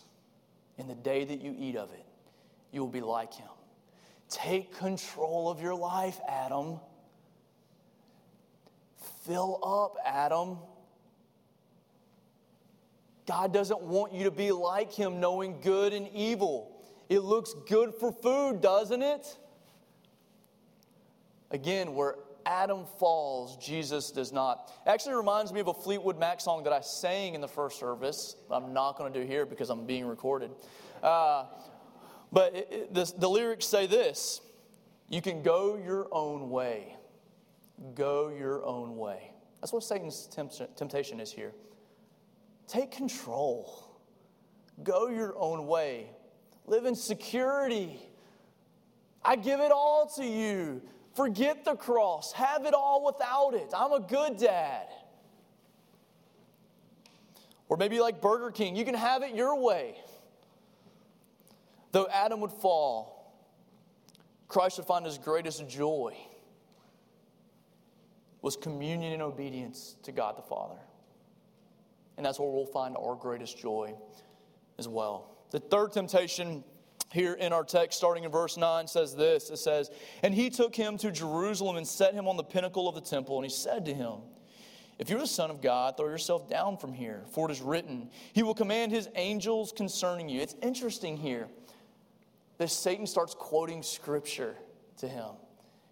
in 0.79 0.89
the 0.89 0.95
day 0.95 1.25
that 1.25 1.41
you 1.41 1.55
eat 1.59 1.77
of 1.77 1.91
it, 1.93 2.05
you 2.73 2.81
will 2.81 2.89
be 2.89 3.01
like 3.01 3.35
him. 3.35 3.49
Take 4.29 4.77
control 4.77 5.51
of 5.51 5.61
your 5.61 5.75
life, 5.75 6.19
Adam. 6.29 6.81
Fill 9.25 9.61
up, 9.65 9.97
Adam. 10.05 10.59
God 13.27 13.53
doesn't 13.53 13.83
want 13.83 14.13
you 14.13 14.25
to 14.25 14.31
be 14.31 14.53
like 14.53 14.93
him, 14.93 15.21
knowing 15.21 15.61
good 15.61 15.93
and 15.93 16.09
evil. 16.15 16.81
It 17.09 17.21
looks 17.21 17.55
good 17.69 17.95
for 17.95 18.13
food, 18.13 18.61
doesn't 18.61 19.03
it? 19.03 19.39
Again, 21.51 21.95
where 21.95 22.17
Adam 22.47 22.87
falls, 22.99 23.57
Jesus 23.57 24.13
does 24.13 24.33
not. 24.33 24.73
Actually 24.87 25.17
reminds 25.17 25.53
me 25.53 25.59
of 25.59 25.67
a 25.67 25.75
Fleetwood 25.75 26.17
Mac 26.17 26.41
song 26.41 26.63
that 26.63 26.73
I 26.73 26.81
sang 26.81 27.35
in 27.35 27.41
the 27.41 27.49
first 27.49 27.79
service. 27.79 28.37
I'm 28.51 28.73
not 28.73 28.97
going 28.97 29.13
to 29.13 29.21
do 29.21 29.27
here 29.27 29.45
because 29.45 29.69
I'm 29.69 29.85
being 29.85 30.07
recorded. 30.07 30.53
Uh, 31.03 31.47
but 32.33 32.55
it, 32.55 32.69
it, 32.71 32.95
the, 32.95 33.13
the 33.19 33.29
lyrics 33.29 33.67
say 33.67 33.87
this 33.87 34.41
You 35.09 35.21
can 35.21 35.43
go 35.43 35.77
your 35.77 36.07
own 36.13 36.49
way. 36.49 36.97
Go 37.97 38.29
your 38.29 38.65
own 38.65 38.97
way. 38.97 39.33
That's 39.61 39.73
what 39.73 39.83
Satan's 39.83 40.29
temptation 40.77 41.19
is 41.19 41.33
here. 41.33 41.53
Take 42.69 42.93
control. 42.93 43.99
Go 44.85 45.09
your 45.09 45.37
own 45.37 45.67
way. 45.67 46.11
Live 46.67 46.85
in 46.85 46.95
security. 46.95 47.99
I 49.25 49.35
give 49.35 49.61
it 49.61 49.73
all 49.73 50.07
to 50.17 50.25
you. 50.25 50.83
Forget 51.17 51.65
the 51.65 51.75
cross. 51.75 52.33
Have 52.33 52.67
it 52.67 52.75
all 52.75 53.05
without 53.05 53.55
it. 53.55 53.73
I'm 53.75 53.93
a 53.93 54.01
good 54.01 54.37
dad. 54.37 54.87
Or 57.69 57.79
maybe 57.79 58.01
like 58.01 58.21
Burger 58.21 58.51
King, 58.51 58.77
you 58.77 58.85
can 58.85 58.95
have 58.95 59.23
it 59.23 59.35
your 59.35 59.59
way. 59.59 59.97
Though 61.93 62.07
Adam 62.13 62.41
would 62.41 62.53
fall, 62.53 63.35
Christ 64.47 64.77
would 64.77 64.87
find 64.87 65.07
his 65.07 65.17
greatest 65.17 65.67
joy 65.69 66.15
was 68.43 68.57
communion 68.57 69.15
and 69.15 69.23
obedience 69.23 69.97
to 70.03 70.13
God 70.13 70.37
the 70.37 70.43
Father. 70.43 70.79
And 72.17 72.25
that's 72.25 72.39
where 72.39 72.49
we'll 72.49 72.67
find 72.67 72.95
our 72.97 73.17
greatest 73.17 73.59
joy 73.59 73.95
as 74.79 74.87
well. 74.87 75.37
The 75.51 75.61
third 75.61 75.93
temptation 75.93 76.63
here 77.13 77.35
in 77.35 77.53
our 77.53 77.65
text, 77.65 77.99
starting 77.99 78.25
in 78.25 78.31
verse 78.31 78.57
9, 78.57 78.87
says 78.89 79.15
this 79.15 79.51
It 79.51 79.59
says, 79.59 79.91
And 80.23 80.35
he 80.35 80.51
took 80.51 80.75
him 80.75 80.99
to 80.99 81.11
Jerusalem 81.11 81.77
and 81.77 81.87
set 81.87 82.15
him 82.15 82.27
on 82.29 82.37
the 82.37 82.45
pinnacle 82.45 82.89
of 82.89 82.95
the 82.95 83.01
temple, 83.01 83.37
and 83.37 83.45
he 83.45 83.51
said 83.51 83.85
to 83.87 83.95
him, 83.95 84.15
If 84.99 85.09
you're 85.09 85.21
the 85.21 85.27
Son 85.27 85.51
of 85.51 85.63
God, 85.63 85.97
throw 85.97 86.09
yourself 86.09 86.49
down 86.49 86.77
from 86.77 86.93
here, 86.93 87.23
for 87.33 87.49
it 87.49 87.53
is 87.53 87.61
written, 87.61 88.11
He 88.33 88.43
will 88.43 88.55
command 88.55 88.93
His 88.93 89.09
angels 89.15 89.73
concerning 89.73 90.29
you. 90.29 90.41
It's 90.41 90.57
interesting 90.63 91.17
here 91.17 91.49
that 92.59 92.71
Satan 92.71 93.07
starts 93.07 93.35
quoting 93.35 93.83
scripture 93.83 94.57
to 94.99 95.09
him. 95.09 95.31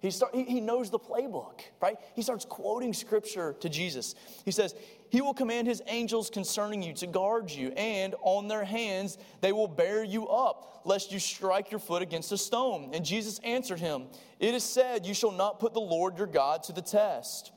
He, 0.04 0.10
start, 0.10 0.34
he, 0.34 0.44
he 0.44 0.60
knows 0.60 0.90
the 0.90 0.98
playbook, 0.98 1.60
right? 1.80 1.96
He 2.14 2.20
starts 2.20 2.44
quoting 2.44 2.92
scripture 2.92 3.54
to 3.60 3.70
Jesus. 3.70 4.14
He 4.44 4.50
says, 4.50 4.74
He 5.08 5.22
will 5.22 5.32
command 5.32 5.66
His 5.66 5.80
angels 5.86 6.28
concerning 6.28 6.82
you 6.82 6.92
to 6.92 7.06
guard 7.06 7.50
you, 7.50 7.68
and 7.70 8.14
on 8.20 8.46
their 8.46 8.64
hands 8.64 9.16
they 9.40 9.50
will 9.50 9.66
bear 9.66 10.04
you 10.04 10.28
up, 10.28 10.82
lest 10.84 11.10
you 11.10 11.18
strike 11.18 11.70
your 11.70 11.80
foot 11.80 12.02
against 12.02 12.30
a 12.32 12.36
stone. 12.36 12.90
And 12.92 13.02
Jesus 13.02 13.38
answered 13.44 13.80
him, 13.80 14.08
It 14.40 14.54
is 14.54 14.62
said, 14.62 15.06
You 15.06 15.14
shall 15.14 15.32
not 15.32 15.58
put 15.58 15.72
the 15.72 15.80
Lord 15.80 16.18
your 16.18 16.26
God 16.26 16.64
to 16.64 16.74
the 16.74 16.82
test. 16.82 17.52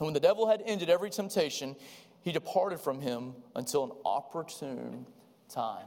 And 0.00 0.04
when 0.04 0.14
the 0.14 0.20
devil 0.20 0.48
had 0.48 0.64
ended 0.66 0.90
every 0.90 1.10
temptation, 1.10 1.76
he 2.22 2.32
departed 2.32 2.80
from 2.80 3.00
him 3.00 3.34
until 3.54 3.84
an 3.84 3.92
opportune 4.04 5.06
time. 5.48 5.86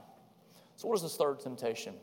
So, 0.78 0.88
what 0.88 0.96
is 0.96 1.02
this 1.02 1.18
third 1.18 1.42
temptation? 1.42 1.96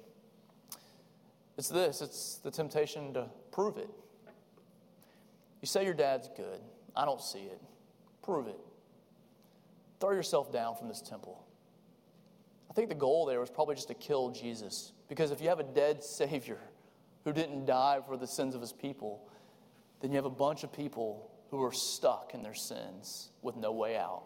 It's 1.57 1.69
this 1.69 2.01
it's 2.01 2.37
the 2.43 2.51
temptation 2.51 3.15
to 3.15 3.29
prove 3.53 3.77
it. 3.77 3.89
You 5.61 5.67
say 5.67 5.85
your 5.85 5.95
dad's 5.95 6.29
good. 6.37 6.61
I 6.95 7.05
don't 7.05 7.23
see 7.23 7.41
it. 7.41 7.61
Prove 8.23 8.49
it. 8.49 8.59
Throw 10.01 10.11
yourself 10.11 10.53
down 10.53 10.77
from 10.77 10.89
this 10.89 11.01
temple. 11.01 11.45
I 12.71 12.75
think 12.75 12.89
the 12.89 12.95
goal 12.95 13.25
there 13.25 13.41
was 13.41 13.51
probably 13.51 13.77
just 13.77 13.89
to 13.89 13.95
kill 13.95 14.31
Jesus. 14.31 14.93
Because 15.09 15.31
if 15.31 15.41
you 15.41 15.49
have 15.49 15.61
a 15.61 15.65
dead 15.65 16.03
Savior 16.05 16.59
who 17.25 17.33
didn't 17.33 17.67
die 17.67 18.01
for 18.07 18.17
the 18.17 18.27
sins 18.27 18.55
of 18.55 18.61
his 18.61 18.73
people, 18.73 19.29
then 20.01 20.11
you 20.11 20.17
have 20.17 20.25
a 20.25 20.31
bunch 20.31 20.65
of 20.65 20.73
people 20.73 21.31
who 21.51 21.63
are 21.63 21.73
stuck 21.73 22.33
in 22.35 22.43
their 22.43 22.55
sins 22.55 23.31
with 23.43 23.57
no 23.57 23.73
way 23.73 23.97
out. 23.97 24.25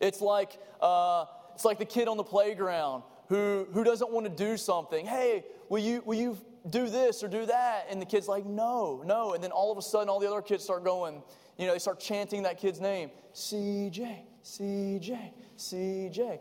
It's 0.00 0.20
like, 0.20 0.58
uh, 0.80 1.24
it's 1.54 1.64
like 1.64 1.78
the 1.78 1.84
kid 1.84 2.08
on 2.08 2.16
the 2.16 2.24
playground 2.24 3.02
who, 3.28 3.66
who 3.72 3.84
doesn't 3.84 4.10
want 4.10 4.24
to 4.26 4.30
do 4.30 4.56
something. 4.56 5.06
Hey, 5.06 5.44
will 5.68 5.78
you, 5.78 6.02
will 6.04 6.16
you 6.16 6.38
do 6.68 6.88
this 6.88 7.22
or 7.22 7.28
do 7.28 7.46
that? 7.46 7.86
And 7.90 8.00
the 8.00 8.06
kid's 8.06 8.28
like, 8.28 8.46
no, 8.46 9.02
no. 9.04 9.34
And 9.34 9.44
then 9.44 9.50
all 9.50 9.70
of 9.70 9.78
a 9.78 9.82
sudden, 9.82 10.08
all 10.08 10.18
the 10.18 10.28
other 10.28 10.42
kids 10.42 10.64
start 10.64 10.84
going, 10.84 11.22
you 11.58 11.66
know, 11.66 11.72
they 11.72 11.78
start 11.78 12.00
chanting 12.00 12.42
that 12.44 12.58
kid's 12.58 12.80
name 12.80 13.10
CJ, 13.34 14.20
CJ, 14.44 15.30
CJ. 15.58 16.38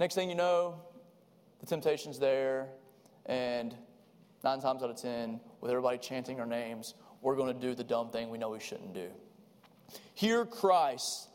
Next 0.00 0.14
thing 0.14 0.28
you 0.28 0.34
know, 0.34 0.80
the 1.60 1.66
temptation's 1.66 2.18
there, 2.18 2.68
and 3.26 3.74
nine 4.44 4.60
times 4.60 4.82
out 4.82 4.90
of 4.90 5.00
ten, 5.00 5.40
with 5.60 5.70
everybody 5.70 5.98
chanting 5.98 6.40
our 6.40 6.46
names, 6.46 6.94
we're 7.22 7.36
going 7.36 7.54
to 7.54 7.60
do 7.60 7.74
the 7.74 7.84
dumb 7.84 8.10
thing 8.10 8.30
we 8.30 8.38
know 8.38 8.50
we 8.50 8.60
shouldn't 8.60 8.92
do. 8.92 9.08
Here, 10.14 10.44
Christ 10.44 11.28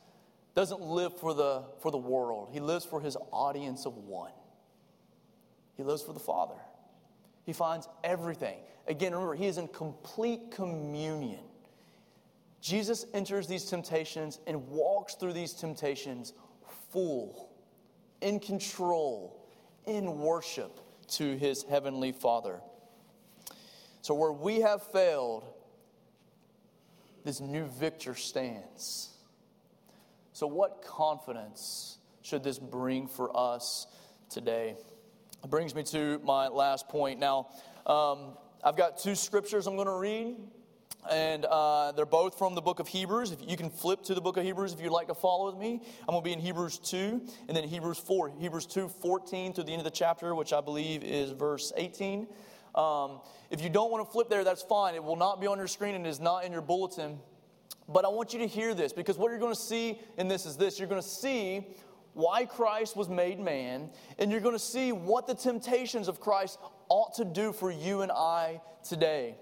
doesn't 0.53 0.81
live 0.81 1.17
for 1.17 1.33
the, 1.33 1.63
for 1.79 1.91
the 1.91 1.97
world, 1.97 2.49
he 2.51 2.59
lives 2.59 2.85
for 2.85 2.99
his 2.99 3.17
audience 3.31 3.85
of 3.85 3.95
one. 3.97 4.31
He 5.81 5.87
lives 5.87 6.03
for 6.03 6.13
the 6.13 6.19
Father. 6.19 6.53
He 7.43 7.53
finds 7.53 7.89
everything. 8.03 8.59
Again, 8.85 9.13
remember, 9.13 9.33
he 9.33 9.47
is 9.47 9.57
in 9.57 9.67
complete 9.67 10.51
communion. 10.51 11.39
Jesus 12.61 13.07
enters 13.15 13.47
these 13.47 13.65
temptations 13.65 14.37
and 14.45 14.67
walks 14.67 15.15
through 15.15 15.33
these 15.33 15.53
temptations 15.53 16.33
full, 16.91 17.49
in 18.21 18.39
control, 18.39 19.43
in 19.87 20.19
worship 20.19 20.79
to 21.07 21.35
his 21.35 21.63
heavenly 21.63 22.11
Father. 22.11 22.61
So, 24.03 24.13
where 24.13 24.31
we 24.31 24.61
have 24.61 24.83
failed, 24.83 25.45
this 27.23 27.39
new 27.39 27.65
victor 27.65 28.13
stands. 28.13 29.09
So, 30.33 30.45
what 30.45 30.83
confidence 30.83 31.97
should 32.21 32.43
this 32.43 32.59
bring 32.59 33.07
for 33.07 33.35
us 33.35 33.87
today? 34.29 34.75
Brings 35.49 35.73
me 35.73 35.81
to 35.83 36.19
my 36.23 36.47
last 36.47 36.87
point. 36.87 37.19
Now, 37.19 37.49
um, 37.87 38.37
I've 38.63 38.77
got 38.77 38.99
two 38.99 39.15
scriptures 39.15 39.65
I'm 39.65 39.75
going 39.75 39.87
to 39.87 39.93
read, 39.93 40.35
and 41.09 41.45
uh, 41.45 41.93
they're 41.93 42.05
both 42.05 42.37
from 42.37 42.53
the 42.53 42.61
book 42.61 42.79
of 42.79 42.87
Hebrews. 42.87 43.31
If 43.31 43.39
you 43.45 43.57
can 43.57 43.71
flip 43.71 44.03
to 44.03 44.13
the 44.13 44.21
book 44.21 44.37
of 44.37 44.43
Hebrews 44.43 44.71
if 44.71 44.79
you'd 44.79 44.91
like 44.91 45.07
to 45.07 45.15
follow 45.15 45.47
with 45.47 45.59
me, 45.59 45.81
I'm 46.01 46.13
going 46.13 46.21
to 46.21 46.23
be 46.23 46.31
in 46.31 46.39
Hebrews 46.39 46.77
2 46.77 47.21
and 47.47 47.57
then 47.57 47.63
Hebrews 47.63 47.97
4. 47.97 48.33
Hebrews 48.39 48.67
2, 48.67 48.87
14 48.87 49.53
to 49.53 49.63
the 49.63 49.71
end 49.71 49.79
of 49.79 49.83
the 49.83 49.89
chapter, 49.89 50.35
which 50.35 50.53
I 50.53 50.61
believe 50.61 51.03
is 51.03 51.31
verse 51.31 51.73
18. 51.75 52.27
Um, 52.75 53.19
if 53.49 53.61
you 53.61 53.69
don't 53.69 53.91
want 53.91 54.05
to 54.05 54.11
flip 54.11 54.29
there, 54.29 54.43
that's 54.43 54.61
fine. 54.61 54.93
It 54.93 55.03
will 55.03 55.15
not 55.15 55.41
be 55.41 55.47
on 55.47 55.57
your 55.57 55.67
screen 55.67 55.95
and 55.95 56.05
is 56.05 56.19
not 56.19 56.45
in 56.45 56.51
your 56.51 56.61
bulletin. 56.61 57.19
But 57.89 58.05
I 58.05 58.09
want 58.09 58.31
you 58.31 58.39
to 58.39 58.47
hear 58.47 58.75
this 58.75 58.93
because 58.93 59.17
what 59.17 59.31
you're 59.31 59.39
going 59.39 59.55
to 59.55 59.59
see 59.59 59.99
in 60.17 60.27
this 60.27 60.45
is 60.45 60.55
this 60.55 60.77
you're 60.77 60.87
going 60.87 61.01
to 61.01 61.07
see 61.07 61.65
why 62.13 62.45
Christ 62.45 62.95
was 62.95 63.09
made 63.09 63.39
man, 63.39 63.89
and 64.19 64.31
you're 64.31 64.41
going 64.41 64.55
to 64.55 64.59
see 64.59 64.91
what 64.91 65.27
the 65.27 65.35
temptations 65.35 66.07
of 66.07 66.19
Christ 66.19 66.59
ought 66.89 67.15
to 67.15 67.25
do 67.25 67.53
for 67.53 67.71
you 67.71 68.01
and 68.01 68.11
I 68.11 68.61
today. 68.83 69.35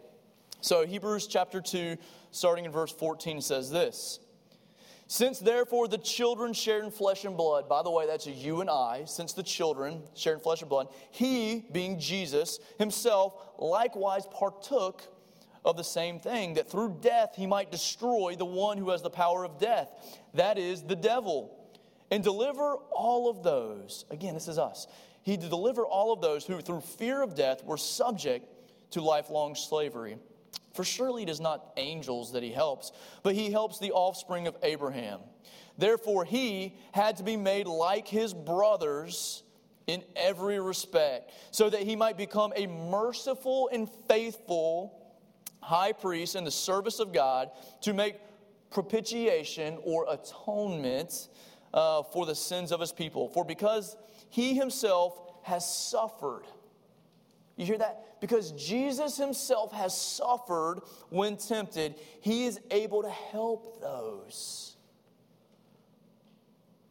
So, 0.62 0.86
Hebrews 0.86 1.28
chapter 1.28 1.62
2, 1.62 1.98
starting 2.32 2.66
in 2.66 2.72
verse 2.72 2.92
14, 2.92 3.42
says 3.42 3.72
this 3.72 4.20
Since 5.08 5.40
therefore 5.40 5.88
the 5.88 5.98
children 5.98 6.54
share 6.54 6.84
in 6.84 6.92
flesh 6.92 7.26
and 7.26 7.36
blood, 7.36 7.68
by 7.68 7.82
the 7.82 7.90
way, 7.90 8.06
that's 8.06 8.28
you 8.28 8.62
and 8.62 8.70
I, 8.70 9.04
since 9.06 9.34
the 9.34 9.44
children 9.44 10.04
share 10.16 10.34
in 10.34 10.40
flesh 10.40 10.62
and 10.62 10.70
blood, 10.70 10.90
he, 11.12 11.66
being 11.72 12.00
Jesus, 12.00 12.60
himself 12.78 13.34
likewise 13.58 14.28
partook 14.32 15.02
of 15.66 15.76
the 15.76 15.84
same 15.84 16.20
thing, 16.20 16.54
that 16.54 16.70
through 16.70 17.00
death 17.02 17.34
he 17.36 17.48
might 17.48 17.72
destroy 17.72 18.36
the 18.38 18.46
one 18.46 18.78
who 18.78 18.92
has 18.92 19.02
the 19.02 19.10
power 19.10 19.44
of 19.44 19.60
death, 19.60 19.90
that 20.34 20.58
is, 20.58 20.84
the 20.84 20.96
devil 20.96 21.59
and 22.12 22.24
deliver 22.24 22.76
all 22.92 23.30
of 23.30 23.44
those, 23.44 24.06
again, 24.10 24.34
this 24.34 24.48
is 24.48 24.58
us, 24.58 24.88
he 25.22 25.38
to 25.38 25.50
deliver 25.50 25.86
all 25.86 26.12
of 26.12 26.22
those 26.22 26.46
who 26.46 26.60
through 26.62 26.82
fear 26.82 27.22
of 27.22 27.36
death 27.36 27.64
were 27.64 27.78
subject 27.78 28.48
to 28.92 29.02
lifelong 29.02 29.56
slavery. 29.56 30.18
For 30.74 30.84
surely 30.84 31.24
it 31.24 31.30
is 31.30 31.40
not 31.40 31.74
angels 31.78 32.32
that 32.34 32.44
he 32.44 32.52
helps, 32.52 32.92
but 33.22 33.36
he 33.36 33.52
helps 33.52 33.80
the 33.80 33.92
offspring 33.92 34.48
of 34.48 34.56
Abraham. 34.64 35.20
Therefore, 35.78 36.26
he 36.26 36.76
had 36.92 37.18
to 37.18 37.24
be 37.24 37.38
made 37.38 37.68
like 37.68 38.08
his 38.08 38.34
brothers 38.34 39.44
in 39.88 40.04
every 40.16 40.60
respect, 40.60 41.32
so 41.52 41.70
that 41.70 41.82
he 41.82 41.96
might 41.96 42.18
become 42.18 42.54
a 42.56 42.68
merciful 42.68 43.70
and 43.72 43.90
faithful 44.08 44.96
high 45.62 45.92
priest 45.92 46.36
in 46.36 46.44
the 46.44 46.52
service 46.52 47.00
of 47.00 47.12
God 47.12 47.50
to 47.82 47.94
make 47.94 48.16
propitiation 48.70 49.80
or 49.84 50.06
atonement 50.10 51.28
uh, 51.74 52.04
for 52.04 52.26
the 52.26 52.36
sins 52.36 52.72
of 52.72 52.80
his 52.80 52.92
people. 52.92 53.30
For 53.30 53.44
because 53.46 53.96
he 54.30 54.54
himself 54.54 55.20
has 55.44 55.68
suffered. 55.68 56.44
You 57.56 57.66
hear 57.66 57.78
that? 57.78 58.22
Because 58.22 58.52
Jesus 58.54 59.18
himself 59.18 59.72
has 59.74 60.00
suffered 60.00 60.82
when 61.10 61.38
tempted, 61.38 61.96
he 62.22 62.46
is 62.46 62.60
able 62.72 63.04
to 63.04 63.10
help 63.10 63.82
those 63.82 64.78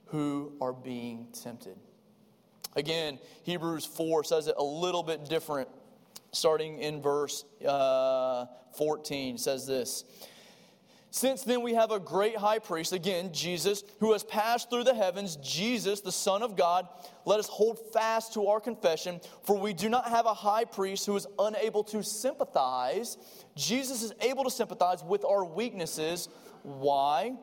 who 0.07 0.53
are 0.61 0.73
being 0.73 1.29
tempted. 1.33 1.77
Again, 2.77 3.19
Hebrews 3.43 3.85
4 3.85 4.25
says 4.25 4.47
it 4.47 4.55
a 4.59 4.63
little 4.63 5.03
bit 5.03 5.29
different, 5.29 5.69
starting 6.33 6.79
in 6.79 7.01
verse 7.03 7.45
uh, 7.67 8.47
14, 8.77 9.39
says 9.39 9.67
this. 9.67 10.05
Since 11.11 11.45
then, 11.45 11.63
we 11.63 11.73
have 11.73 11.91
a 11.91 11.99
great 11.99 12.37
high 12.37 12.59
priest, 12.59 12.93
again, 12.93 13.33
Jesus, 13.33 13.83
who 13.99 14.13
has 14.13 14.23
passed 14.23 14.69
through 14.69 14.85
the 14.85 14.95
heavens, 14.95 15.37
Jesus, 15.37 16.01
the 16.01 16.13
Son 16.13 16.43
of 16.43 16.55
God. 16.55 16.87
Let 17.25 17.41
us 17.41 17.49
hold 17.49 17.79
fast 17.95 18.35
to 18.35 18.47
our 18.49 18.61
confession, 18.61 19.21
for 19.43 19.59
we 19.59 19.73
do 19.73 19.89
not 19.89 20.09
have 20.09 20.27
a 20.27 20.35
high 20.35 20.67
priest 20.67 21.07
who 21.07 21.17
is 21.17 21.27
unable 21.39 21.83
to 21.85 22.03
sympathize. 22.03 23.17
Jesus 23.57 24.03
is 24.03 24.13
able 24.21 24.45
to 24.45 24.51
sympathize 24.51 25.03
with 25.03 25.25
our 25.25 25.47
weaknesses. 25.47 26.29
Why? 26.63 27.37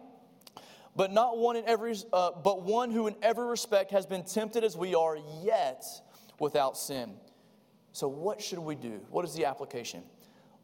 But 0.96 1.12
not 1.12 1.40
one 1.40 1.56
in 1.56 1.66
every, 1.66 1.96
uh, 2.14 2.32
but 2.44 2.62
one 2.62 2.92
who 2.92 3.08
in 3.08 3.16
every 3.24 3.48
respect 3.48 3.92
has 3.92 4.06
been 4.06 4.24
tempted 4.24 4.64
as 4.64 4.78
we 4.78 4.94
are, 4.94 5.18
yet 5.44 5.84
without 6.40 6.78
sin. 6.78 7.16
So, 7.92 8.08
what 8.08 8.42
should 8.42 8.60
we 8.60 8.76
do? 8.76 9.02
What 9.10 9.26
is 9.26 9.34
the 9.34 9.46
application? 9.46 10.04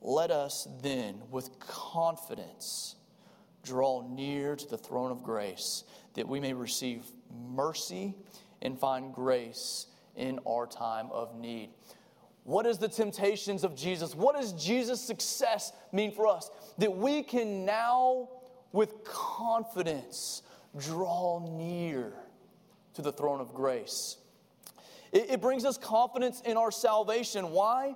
Let 0.02 0.32
us 0.32 0.68
then, 0.82 1.22
with 1.30 1.60
confidence, 1.60 2.96
draw 3.64 4.08
near 4.10 4.56
to 4.56 4.68
the 4.68 4.78
throne 4.78 5.12
of 5.12 5.22
grace, 5.22 5.84
that 6.16 6.28
we 6.28 6.40
may 6.40 6.54
receive 6.54 7.04
mercy 7.32 8.16
and 8.62 8.78
find 8.80 9.14
grace 9.14 9.88
in 10.16 10.40
our 10.48 10.66
time 10.66 11.08
of 11.12 11.36
need. 11.36 11.70
What 12.44 12.66
is 12.66 12.80
the 12.80 12.88
temptations 12.88 13.64
of 13.64 13.76
Jesus? 13.76 14.16
What 14.16 14.36
does 14.36 14.54
Jesus' 14.54 15.00
success 15.00 15.72
mean 15.92 16.12
for 16.12 16.28
us? 16.28 16.50
That 16.80 16.98
we 16.98 17.22
can 17.22 17.66
now, 17.66 18.30
with 18.72 19.04
confidence, 19.04 20.42
draw 20.78 21.48
near 21.56 22.14
to 22.96 23.02
the 23.04 23.12
throne 23.12 23.40
of 23.40 23.54
grace. 23.54 24.18
It, 25.12 25.30
it 25.32 25.42
brings 25.42 25.66
us 25.66 25.78
confidence 25.78 26.42
in 26.42 26.58
our 26.58 26.72
salvation. 26.72 27.52
Why? 27.52 27.96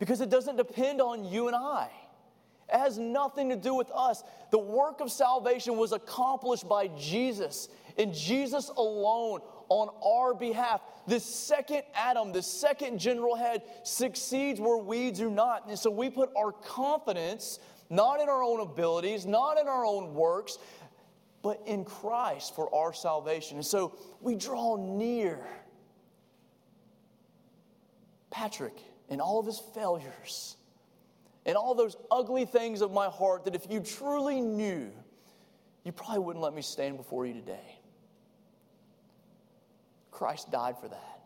Because 0.00 0.20
it 0.20 0.30
doesn't 0.30 0.56
depend 0.56 1.00
on 1.00 1.24
you 1.24 1.46
and 1.46 1.54
I. 1.54 1.88
It 2.72 2.76
has 2.76 2.98
nothing 2.98 3.50
to 3.50 3.56
do 3.56 3.74
with 3.74 3.90
us. 3.92 4.24
The 4.50 4.58
work 4.58 5.00
of 5.00 5.12
salvation 5.12 5.76
was 5.76 5.92
accomplished 5.92 6.68
by 6.68 6.88
Jesus 6.88 7.68
and 7.98 8.12
Jesus 8.14 8.70
alone 8.70 9.40
on 9.68 9.88
our 10.04 10.34
behalf. 10.34 10.80
This 11.06 11.24
second 11.24 11.82
Adam, 11.94 12.32
this 12.32 12.46
second 12.46 12.98
general 12.98 13.36
head, 13.36 13.62
succeeds 13.84 14.58
where 14.58 14.78
we 14.78 15.10
do 15.10 15.30
not. 15.30 15.68
And 15.68 15.78
so 15.78 15.90
we 15.90 16.10
put 16.10 16.30
our 16.36 16.50
confidence 16.50 17.60
not 17.90 18.20
in 18.20 18.28
our 18.28 18.42
own 18.42 18.60
abilities, 18.60 19.26
not 19.26 19.60
in 19.60 19.68
our 19.68 19.84
own 19.84 20.14
works, 20.14 20.58
but 21.42 21.60
in 21.66 21.84
Christ 21.84 22.54
for 22.54 22.74
our 22.74 22.94
salvation. 22.94 23.58
And 23.58 23.66
so 23.66 23.98
we 24.20 24.34
draw 24.34 24.76
near. 24.76 25.46
Patrick, 28.30 28.76
in 29.10 29.20
all 29.20 29.38
of 29.38 29.46
his 29.46 29.60
failures, 29.74 30.56
and 31.44 31.56
all 31.56 31.74
those 31.74 31.96
ugly 32.10 32.44
things 32.44 32.80
of 32.80 32.92
my 32.92 33.06
heart 33.06 33.44
that 33.44 33.54
if 33.54 33.66
you 33.68 33.80
truly 33.80 34.40
knew, 34.40 34.90
you 35.84 35.92
probably 35.92 36.20
wouldn't 36.20 36.42
let 36.42 36.54
me 36.54 36.62
stand 36.62 36.96
before 36.96 37.26
you 37.26 37.34
today. 37.34 37.80
Christ 40.10 40.50
died 40.50 40.78
for 40.78 40.88
that. 40.88 41.20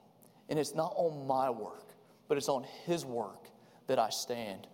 And 0.48 0.58
it's 0.58 0.74
not 0.74 0.92
on 0.96 1.26
my 1.26 1.50
work, 1.50 1.88
but 2.28 2.38
it's 2.38 2.48
on 2.48 2.64
his 2.86 3.04
work 3.04 3.48
that 3.86 3.98
I 3.98 4.10
stand. 4.10 4.66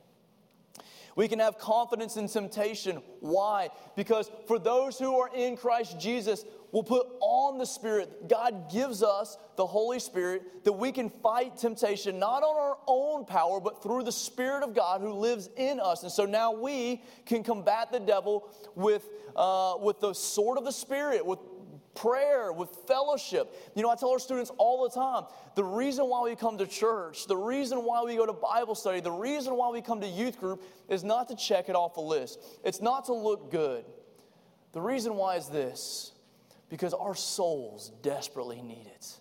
We 1.17 1.29
can 1.29 1.39
have 1.39 1.59
confidence 1.59 2.17
in 2.17 2.29
temptation. 2.29 3.03
Why? 3.21 3.71
Because 3.97 4.31
for 4.47 4.59
those 4.59 4.99
who 4.99 5.19
are 5.19 5.31
in 5.35 5.57
Christ 5.57 5.99
Jesus, 5.99 6.45
will 6.73 6.83
put 6.83 7.07
on 7.21 7.59
the 7.59 7.67
Spirit. 7.67 8.29
God 8.29 8.71
gives 8.71 9.03
us 9.03 9.37
the 9.57 9.67
Holy 9.67 9.99
Spirit 9.99 10.65
that 10.65 10.73
we 10.73 10.93
can 10.93 11.11
fight 11.11 11.57
temptation 11.57 12.19
not 12.19 12.43
on 12.43 12.57
our 12.57 12.79
own 12.87 13.25
power, 13.25 13.61
but 13.61 13.83
through 13.83 14.05
the 14.05 14.13
Spirit 14.13 14.63
of 14.63 14.75
God 14.75 15.01
who 15.01 15.13
lives 15.13 15.49
in 15.57 15.81
us. 15.81 16.03
And 16.03 16.13
so 16.13 16.25
now 16.25 16.53
we 16.53 17.03
can 17.27 17.43
combat 17.43 17.91
the 17.93 18.01
devil 18.01 18.49
with, 18.75 19.09
uh, 19.37 19.75
with 19.81 20.01
the 20.01 20.15
sword 20.15 20.59
of 20.59 20.65
the 20.65 20.73
Spirit, 20.73 21.25
with 21.25 21.39
prayer, 21.95 22.53
with 22.53 22.71
fellowship. 22.87 23.55
You 23.75 23.83
know, 23.83 23.91
I 23.91 23.97
tell 23.97 24.11
our 24.11 24.19
students 24.19 24.51
all 24.59 24.89
the 24.89 24.95
time 24.95 25.25
the 25.55 25.65
reason 25.65 26.07
why 26.07 26.23
we 26.23 26.37
come 26.37 26.59
to 26.59 26.67
church, 26.67 27.27
the 27.27 27.37
reason 27.37 27.85
why 27.85 28.03
we 28.03 28.17
go 28.17 28.27
to 28.27 28.33
Bible 28.33 28.75
study, 28.75 29.01
the 29.01 29.11
reason 29.11 29.57
why 29.57 29.71
we 29.71 29.83
come 29.83 30.01
to 30.01 30.07
youth 30.07 30.39
group 30.39 30.63
is 30.89 31.05
not 31.05 31.29
to 31.29 31.37
check 31.37 31.69
it 31.69 31.75
off 31.75 31.97
a 31.97 32.01
list, 32.01 32.41
it's 32.65 32.81
not 32.81 33.07
to 33.07 33.15
look 33.15 33.51
good. 33.51 33.85
The 34.73 34.81
reason 34.81 35.17
why 35.17 35.37
is 35.37 35.49
this 35.49 36.13
because 36.69 36.95
our 36.95 37.15
souls 37.15 37.91
desperately 38.01 38.63
need 38.63 38.87
it. 38.87 39.19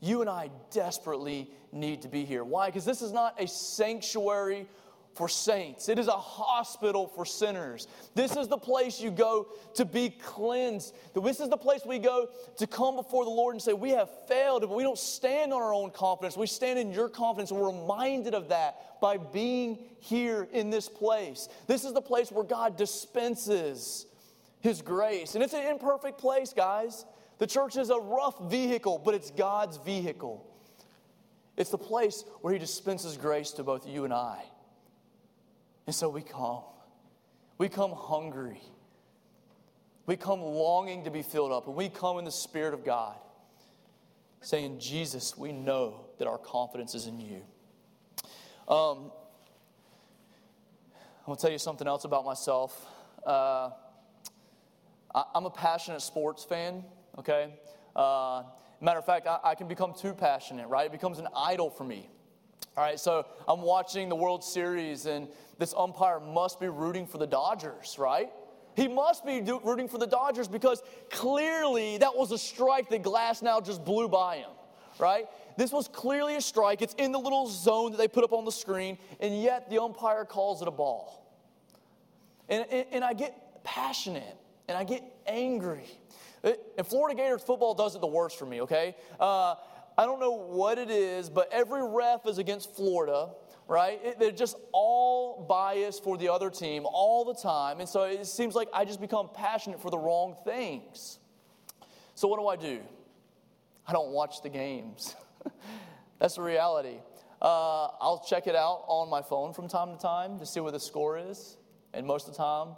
You 0.00 0.20
and 0.20 0.28
I 0.28 0.50
desperately 0.72 1.50
need 1.72 2.02
to 2.02 2.08
be 2.08 2.24
here. 2.24 2.44
Why? 2.44 2.66
Because 2.66 2.84
this 2.84 3.00
is 3.00 3.12
not 3.12 3.40
a 3.40 3.46
sanctuary 3.46 4.66
for 5.16 5.28
saints. 5.28 5.88
It 5.88 5.98
is 5.98 6.08
a 6.08 6.12
hospital 6.12 7.06
for 7.06 7.24
sinners. 7.24 7.88
This 8.14 8.36
is 8.36 8.48
the 8.48 8.58
place 8.58 9.00
you 9.00 9.10
go 9.10 9.48
to 9.74 9.86
be 9.86 10.10
cleansed. 10.10 10.94
This 11.14 11.40
is 11.40 11.48
the 11.48 11.56
place 11.56 11.80
we 11.86 11.98
go 11.98 12.28
to 12.58 12.66
come 12.66 12.96
before 12.96 13.24
the 13.24 13.30
Lord 13.30 13.54
and 13.54 13.62
say, 13.62 13.72
We 13.72 13.90
have 13.90 14.10
failed, 14.28 14.60
but 14.62 14.74
we 14.74 14.82
don't 14.82 14.98
stand 14.98 15.54
on 15.54 15.62
our 15.62 15.72
own 15.72 15.90
confidence. 15.90 16.36
We 16.36 16.46
stand 16.46 16.78
in 16.78 16.92
your 16.92 17.08
confidence. 17.08 17.50
We're 17.50 17.70
reminded 17.70 18.34
of 18.34 18.48
that 18.50 19.00
by 19.00 19.16
being 19.16 19.78
here 20.00 20.48
in 20.52 20.68
this 20.68 20.88
place. 20.88 21.48
This 21.66 21.84
is 21.84 21.94
the 21.94 22.02
place 22.02 22.30
where 22.30 22.44
God 22.44 22.76
dispenses 22.76 24.04
His 24.60 24.82
grace. 24.82 25.34
And 25.34 25.42
it's 25.42 25.54
an 25.54 25.66
imperfect 25.66 26.18
place, 26.18 26.52
guys. 26.52 27.06
The 27.38 27.46
church 27.46 27.76
is 27.76 27.88
a 27.88 27.98
rough 27.98 28.50
vehicle, 28.50 29.00
but 29.02 29.14
it's 29.14 29.30
God's 29.30 29.78
vehicle. 29.78 30.46
It's 31.56 31.70
the 31.70 31.78
place 31.78 32.22
where 32.42 32.52
He 32.52 32.58
dispenses 32.58 33.16
grace 33.16 33.52
to 33.52 33.64
both 33.64 33.88
you 33.88 34.04
and 34.04 34.12
I. 34.12 34.44
And 35.86 35.94
so 35.94 36.08
we 36.08 36.22
come. 36.22 36.62
We 37.58 37.68
come 37.68 37.92
hungry. 37.92 38.60
We 40.06 40.16
come 40.16 40.40
longing 40.40 41.04
to 41.04 41.10
be 41.10 41.22
filled 41.22 41.52
up. 41.52 41.66
And 41.66 41.76
we 41.76 41.88
come 41.88 42.18
in 42.18 42.24
the 42.24 42.30
Spirit 42.30 42.74
of 42.74 42.84
God, 42.84 43.16
saying, 44.40 44.78
Jesus, 44.78 45.36
we 45.36 45.52
know 45.52 46.06
that 46.18 46.28
our 46.28 46.38
confidence 46.38 46.94
is 46.94 47.06
in 47.06 47.20
you. 47.20 47.42
Um, 48.68 49.10
I'm 51.26 51.26
going 51.26 51.36
to 51.36 51.42
tell 51.42 51.50
you 51.50 51.58
something 51.58 51.86
else 51.88 52.04
about 52.04 52.24
myself. 52.24 52.86
Uh, 53.26 53.70
I, 55.14 55.24
am 55.34 55.46
a 55.46 55.50
passionate 55.50 56.02
sports 56.02 56.44
fan, 56.44 56.84
okay? 57.18 57.54
Uh, 57.94 58.44
matter 58.80 58.98
of 58.98 59.06
fact, 59.06 59.26
I, 59.26 59.38
I 59.42 59.54
can 59.54 59.66
become 59.66 59.92
too 59.92 60.14
passionate, 60.14 60.68
right? 60.68 60.86
It 60.86 60.92
becomes 60.92 61.18
an 61.18 61.26
idol 61.34 61.70
for 61.70 61.84
me. 61.84 62.08
All 62.76 62.84
right, 62.84 63.00
so 63.00 63.26
I'm 63.48 63.62
watching 63.62 64.08
the 64.08 64.14
World 64.14 64.44
Series, 64.44 65.06
and 65.06 65.28
this 65.58 65.74
umpire 65.76 66.20
must 66.20 66.60
be 66.60 66.68
rooting 66.68 67.06
for 67.06 67.18
the 67.18 67.26
Dodgers, 67.26 67.96
right? 67.98 68.30
He 68.74 68.88
must 68.88 69.24
be 69.24 69.40
do- 69.40 69.60
rooting 69.64 69.88
for 69.88 69.98
the 69.98 70.06
Dodgers 70.06 70.48
because 70.48 70.82
clearly 71.10 71.98
that 71.98 72.14
was 72.14 72.30
a 72.30 72.38
strike 72.38 72.90
that 72.90 73.02
Glasnow 73.02 73.64
just 73.64 73.84
blew 73.84 74.08
by 74.08 74.36
him, 74.36 74.50
right? 74.98 75.26
This 75.56 75.72
was 75.72 75.88
clearly 75.88 76.36
a 76.36 76.40
strike. 76.42 76.82
It's 76.82 76.94
in 76.94 77.10
the 77.10 77.18
little 77.18 77.48
zone 77.48 77.92
that 77.92 77.98
they 77.98 78.08
put 78.08 78.22
up 78.22 78.34
on 78.34 78.44
the 78.44 78.52
screen, 78.52 78.98
and 79.20 79.42
yet 79.42 79.70
the 79.70 79.82
umpire 79.82 80.26
calls 80.26 80.60
it 80.60 80.68
a 80.68 80.72
ball. 80.72 81.22
And, 82.48 82.66
and, 82.70 82.86
and 82.92 83.04
I 83.04 83.14
get 83.14 83.64
passionate 83.64 84.36
and 84.68 84.76
I 84.76 84.84
get 84.84 85.02
angry. 85.26 85.86
And 86.44 86.86
Florida 86.86 87.16
Gators 87.16 87.42
football 87.42 87.74
does 87.74 87.94
it 87.94 88.00
the 88.00 88.06
worst 88.06 88.38
for 88.38 88.46
me, 88.46 88.60
okay? 88.62 88.94
Uh, 89.18 89.54
I 89.98 90.04
don't 90.04 90.20
know 90.20 90.32
what 90.32 90.78
it 90.78 90.90
is, 90.90 91.30
but 91.30 91.50
every 91.50 91.82
ref 91.82 92.26
is 92.26 92.38
against 92.38 92.74
Florida, 92.76 93.30
right? 93.68 94.00
It, 94.02 94.18
they're 94.18 94.30
just 94.30 94.56
all 94.72 95.44
biased 95.48 96.04
for 96.04 96.16
the 96.16 96.28
other 96.28 96.50
team 96.50 96.84
all 96.86 97.24
the 97.24 97.34
time. 97.34 97.80
And 97.80 97.88
so 97.88 98.04
it 98.04 98.26
seems 98.26 98.54
like 98.54 98.68
I 98.72 98.84
just 98.84 99.00
become 99.00 99.28
passionate 99.34 99.80
for 99.80 99.90
the 99.90 99.98
wrong 99.98 100.36
things. 100.44 101.18
So 102.14 102.28
what 102.28 102.38
do 102.38 102.46
I 102.46 102.56
do? 102.56 102.80
I 103.86 103.92
don't 103.92 104.10
watch 104.10 104.42
the 104.42 104.48
games. 104.48 105.14
That's 106.18 106.36
the 106.36 106.42
reality. 106.42 106.96
Uh, 107.42 107.88
I'll 108.00 108.24
check 108.26 108.46
it 108.46 108.56
out 108.56 108.84
on 108.86 109.10
my 109.10 109.22
phone 109.22 109.52
from 109.52 109.68
time 109.68 109.94
to 109.94 110.00
time 110.00 110.38
to 110.38 110.46
see 110.46 110.60
what 110.60 110.72
the 110.72 110.80
score 110.80 111.18
is. 111.18 111.56
And 111.92 112.06
most 112.06 112.26
of 112.26 112.34
the 112.34 112.38
time, 112.38 112.68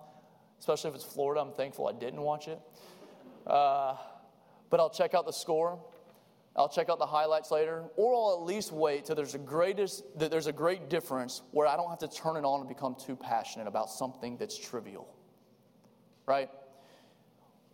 especially 0.59 0.91
if 0.91 0.97
it's 0.97 1.05
Florida, 1.05 1.41
I'm 1.41 1.53
thankful 1.53 1.87
I 1.87 1.93
didn't 1.93 2.21
watch 2.21 2.49
it. 2.49 2.61
Uh, 3.47 3.95
but 4.71 4.81
I'll 4.81 4.91
check 4.91 5.15
out 5.15 5.25
the 5.25 5.33
score. 5.33 5.79
I'll 6.57 6.69
check 6.69 6.89
out 6.91 6.99
the 6.99 7.07
highlights 7.07 7.51
later, 7.51 7.85
or 7.97 8.15
I'll 8.15 8.41
at 8.41 8.47
least 8.47 8.73
wait 8.73 9.05
till 9.05 9.15
there's 9.15 9.35
a 9.35 9.39
greatest 9.39 10.03
that 10.19 10.31
there's 10.31 10.49
a 10.49 10.53
great 10.53 10.89
difference 10.89 11.43
where 11.53 11.69
I 11.69 11.77
don't 11.77 11.89
have 11.89 12.01
to 12.01 12.09
turn 12.09 12.37
it 12.37 12.45
on 12.45 12.61
and 12.61 12.69
become 12.69 12.97
too 12.97 13.15
passionate 13.15 13.69
about 13.69 13.91
something 13.91 14.37
that's 14.37 14.59
trivial. 14.59 15.15
Right? 16.27 16.51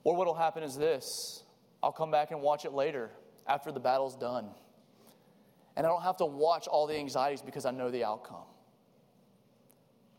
Or 0.05 0.15
what'll 0.15 0.35
happen 0.35 0.63
is 0.63 0.77
this. 0.77 1.45
I'll 1.83 1.93
come 1.93 2.11
back 2.11 2.31
and 2.31 2.43
watch 2.43 2.65
it 2.65 2.73
later 2.73 3.11
after 3.47 3.73
the 3.73 3.81
battle's 3.81 4.17
done. 4.17 4.51
And 5.77 5.87
I 5.87 5.89
don't 5.89 6.03
have 6.03 6.19
to 6.19 6.27
watch 6.27 6.69
all 6.69 6.87
the 6.87 6.97
anxieties 6.97 7.43
because 7.43 7.67
I 7.67 7.71
know 7.71 7.91
the 7.91 8.05
outcome. 8.05 8.45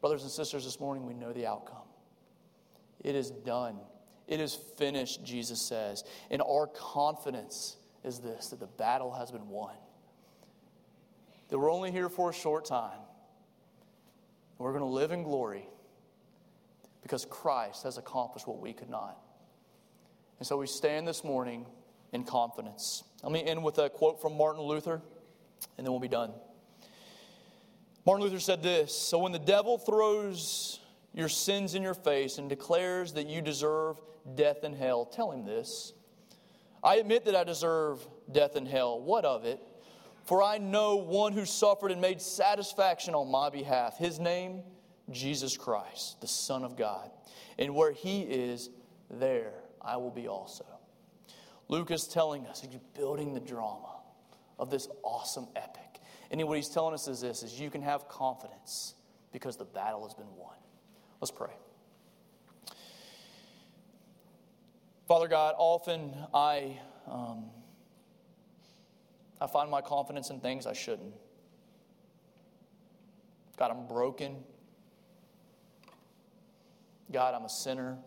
Brothers 0.01 0.23
and 0.23 0.31
sisters, 0.31 0.65
this 0.65 0.79
morning 0.79 1.05
we 1.05 1.13
know 1.13 1.31
the 1.33 1.45
outcome. 1.45 1.87
It 3.03 3.15
is 3.15 3.31
done. 3.31 3.77
It 4.27 4.39
is 4.39 4.55
finished, 4.77 5.23
Jesus 5.23 5.61
says. 5.61 6.03
And 6.29 6.41
our 6.41 6.67
confidence 6.67 7.77
is 8.05 8.19
this 8.19 8.49
that 8.49 8.59
the 8.59 8.67
battle 8.67 9.11
has 9.11 9.31
been 9.31 9.49
won. 9.49 9.75
That 11.49 11.59
we're 11.59 11.71
only 11.71 11.91
here 11.91 12.07
for 12.07 12.29
a 12.29 12.33
short 12.33 12.65
time. 12.65 12.99
We're 14.57 14.71
going 14.71 14.83
to 14.83 14.89
live 14.89 15.11
in 15.11 15.23
glory 15.23 15.65
because 17.01 17.25
Christ 17.25 17.83
has 17.83 17.97
accomplished 17.97 18.47
what 18.47 18.59
we 18.59 18.73
could 18.73 18.89
not. 18.89 19.17
And 20.39 20.47
so 20.47 20.57
we 20.57 20.67
stand 20.67 21.07
this 21.07 21.23
morning 21.23 21.65
in 22.13 22.23
confidence. 22.23 23.03
Let 23.23 23.31
me 23.31 23.43
end 23.43 23.63
with 23.63 23.77
a 23.79 23.89
quote 23.89 24.21
from 24.21 24.37
Martin 24.37 24.61
Luther, 24.61 25.01
and 25.77 25.85
then 25.85 25.91
we'll 25.91 25.99
be 25.99 26.07
done. 26.07 26.31
Martin 28.05 28.23
Luther 28.23 28.39
said 28.39 28.61
this 28.61 28.93
So 28.95 29.19
when 29.19 29.31
the 29.31 29.39
devil 29.39 29.77
throws 29.77 30.79
your 31.13 31.29
sins 31.29 31.75
in 31.75 31.81
your 31.81 31.93
face 31.93 32.37
and 32.37 32.49
declares 32.49 33.13
that 33.13 33.27
you 33.27 33.41
deserve 33.41 33.99
death 34.35 34.63
and 34.63 34.75
hell, 34.75 35.05
tell 35.05 35.31
him 35.31 35.45
this 35.45 35.93
I 36.85 36.97
admit 36.97 37.25
that 37.25 37.35
I 37.35 37.43
deserve 37.43 38.07
death 38.31 38.55
and 38.55 38.67
hell. 38.67 39.01
What 39.01 39.25
of 39.25 39.43
it? 39.43 39.59
For 40.25 40.43
I 40.43 40.59
know 40.59 40.97
one 40.97 41.33
who 41.33 41.43
suffered 41.43 41.91
and 41.91 41.99
made 41.99 42.21
satisfaction 42.21 43.15
on 43.15 43.29
my 43.31 43.49
behalf. 43.49 43.97
His 43.97 44.19
name, 44.19 44.61
Jesus 45.09 45.57
Christ, 45.57 46.21
the 46.21 46.27
Son 46.27 46.63
of 46.63 46.77
God. 46.77 47.09
And 47.57 47.73
where 47.73 47.91
he 47.91 48.21
is, 48.21 48.69
there 49.09 49.53
I 49.81 49.97
will 49.97 50.11
be 50.11 50.27
also. 50.27 50.65
Luke 51.69 51.89
is 51.89 52.07
telling 52.07 52.45
us, 52.45 52.61
he's 52.61 52.79
building 52.95 53.33
the 53.33 53.39
drama 53.39 54.01
of 54.59 54.69
this 54.69 54.87
awesome 55.03 55.47
epic. 55.55 55.81
And 56.29 56.43
what 56.43 56.55
he's 56.55 56.69
telling 56.69 56.93
us 56.93 57.07
is 57.07 57.21
this 57.21 57.41
is 57.41 57.59
you 57.59 57.71
can 57.71 57.81
have 57.81 58.07
confidence 58.07 58.93
because 59.31 59.57
the 59.57 59.65
battle 59.65 60.03
has 60.03 60.13
been 60.13 60.33
won. 60.37 60.55
Let's 61.19 61.31
pray. 61.31 61.53
Father 65.07 65.27
God, 65.27 65.53
often 65.59 66.15
I, 66.33 66.79
um, 67.07 67.45
I 69.39 69.45
find 69.45 69.69
my 69.69 69.81
confidence 69.81 70.31
in 70.31 70.39
things 70.39 70.65
I 70.65 70.73
shouldn't. 70.73 71.13
God, 73.55 73.69
I'm 73.69 73.85
broken. 73.85 74.37
God, 77.11 77.35
I'm 77.35 77.43
a 77.43 77.49
sinner. 77.49 77.99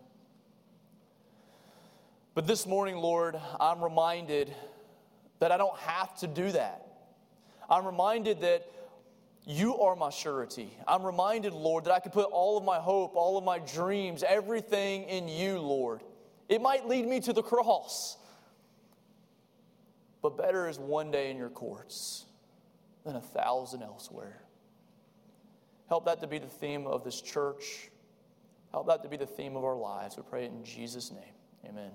But 2.35 2.47
this 2.47 2.67
morning, 2.67 2.97
Lord, 2.97 3.39
I'm 3.61 3.81
reminded 3.81 4.53
that 5.39 5.53
I 5.53 5.57
don't 5.57 5.77
have 5.79 6.17
to 6.19 6.27
do 6.27 6.51
that. 6.51 6.85
I'm 7.69 7.85
reminded 7.85 8.41
that 8.41 8.69
you 9.45 9.77
are 9.77 9.95
my 9.95 10.09
surety. 10.09 10.77
I'm 10.85 11.03
reminded, 11.03 11.53
Lord, 11.53 11.85
that 11.85 11.93
I 11.93 12.01
can 12.01 12.11
put 12.11 12.25
all 12.25 12.57
of 12.57 12.65
my 12.65 12.79
hope, 12.79 13.15
all 13.15 13.37
of 13.37 13.45
my 13.45 13.59
dreams, 13.59 14.21
everything 14.27 15.03
in 15.03 15.29
you, 15.29 15.59
Lord. 15.59 16.01
It 16.49 16.61
might 16.61 16.87
lead 16.87 17.05
me 17.05 17.19
to 17.21 17.31
the 17.31 17.43
cross, 17.43 18.17
but 20.21 20.35
better 20.35 20.67
is 20.67 20.79
one 20.79 21.11
day 21.11 21.29
in 21.29 21.37
your 21.37 21.49
courts 21.49 22.25
than 23.05 23.15
a 23.15 23.21
thousand 23.21 23.83
elsewhere. 23.83 24.41
Help 25.87 26.05
that 26.05 26.19
to 26.21 26.27
be 26.27 26.39
the 26.39 26.47
theme 26.47 26.87
of 26.87 27.03
this 27.03 27.21
church. 27.21 27.89
Help 28.71 28.87
that 28.87 29.03
to 29.03 29.09
be 29.09 29.17
the 29.17 29.25
theme 29.25 29.55
of 29.55 29.63
our 29.63 29.77
lives. 29.77 30.17
We 30.17 30.23
pray 30.23 30.45
it 30.45 30.51
in 30.51 30.63
Jesus' 30.63 31.11
name. 31.11 31.33
Amen. 31.65 31.91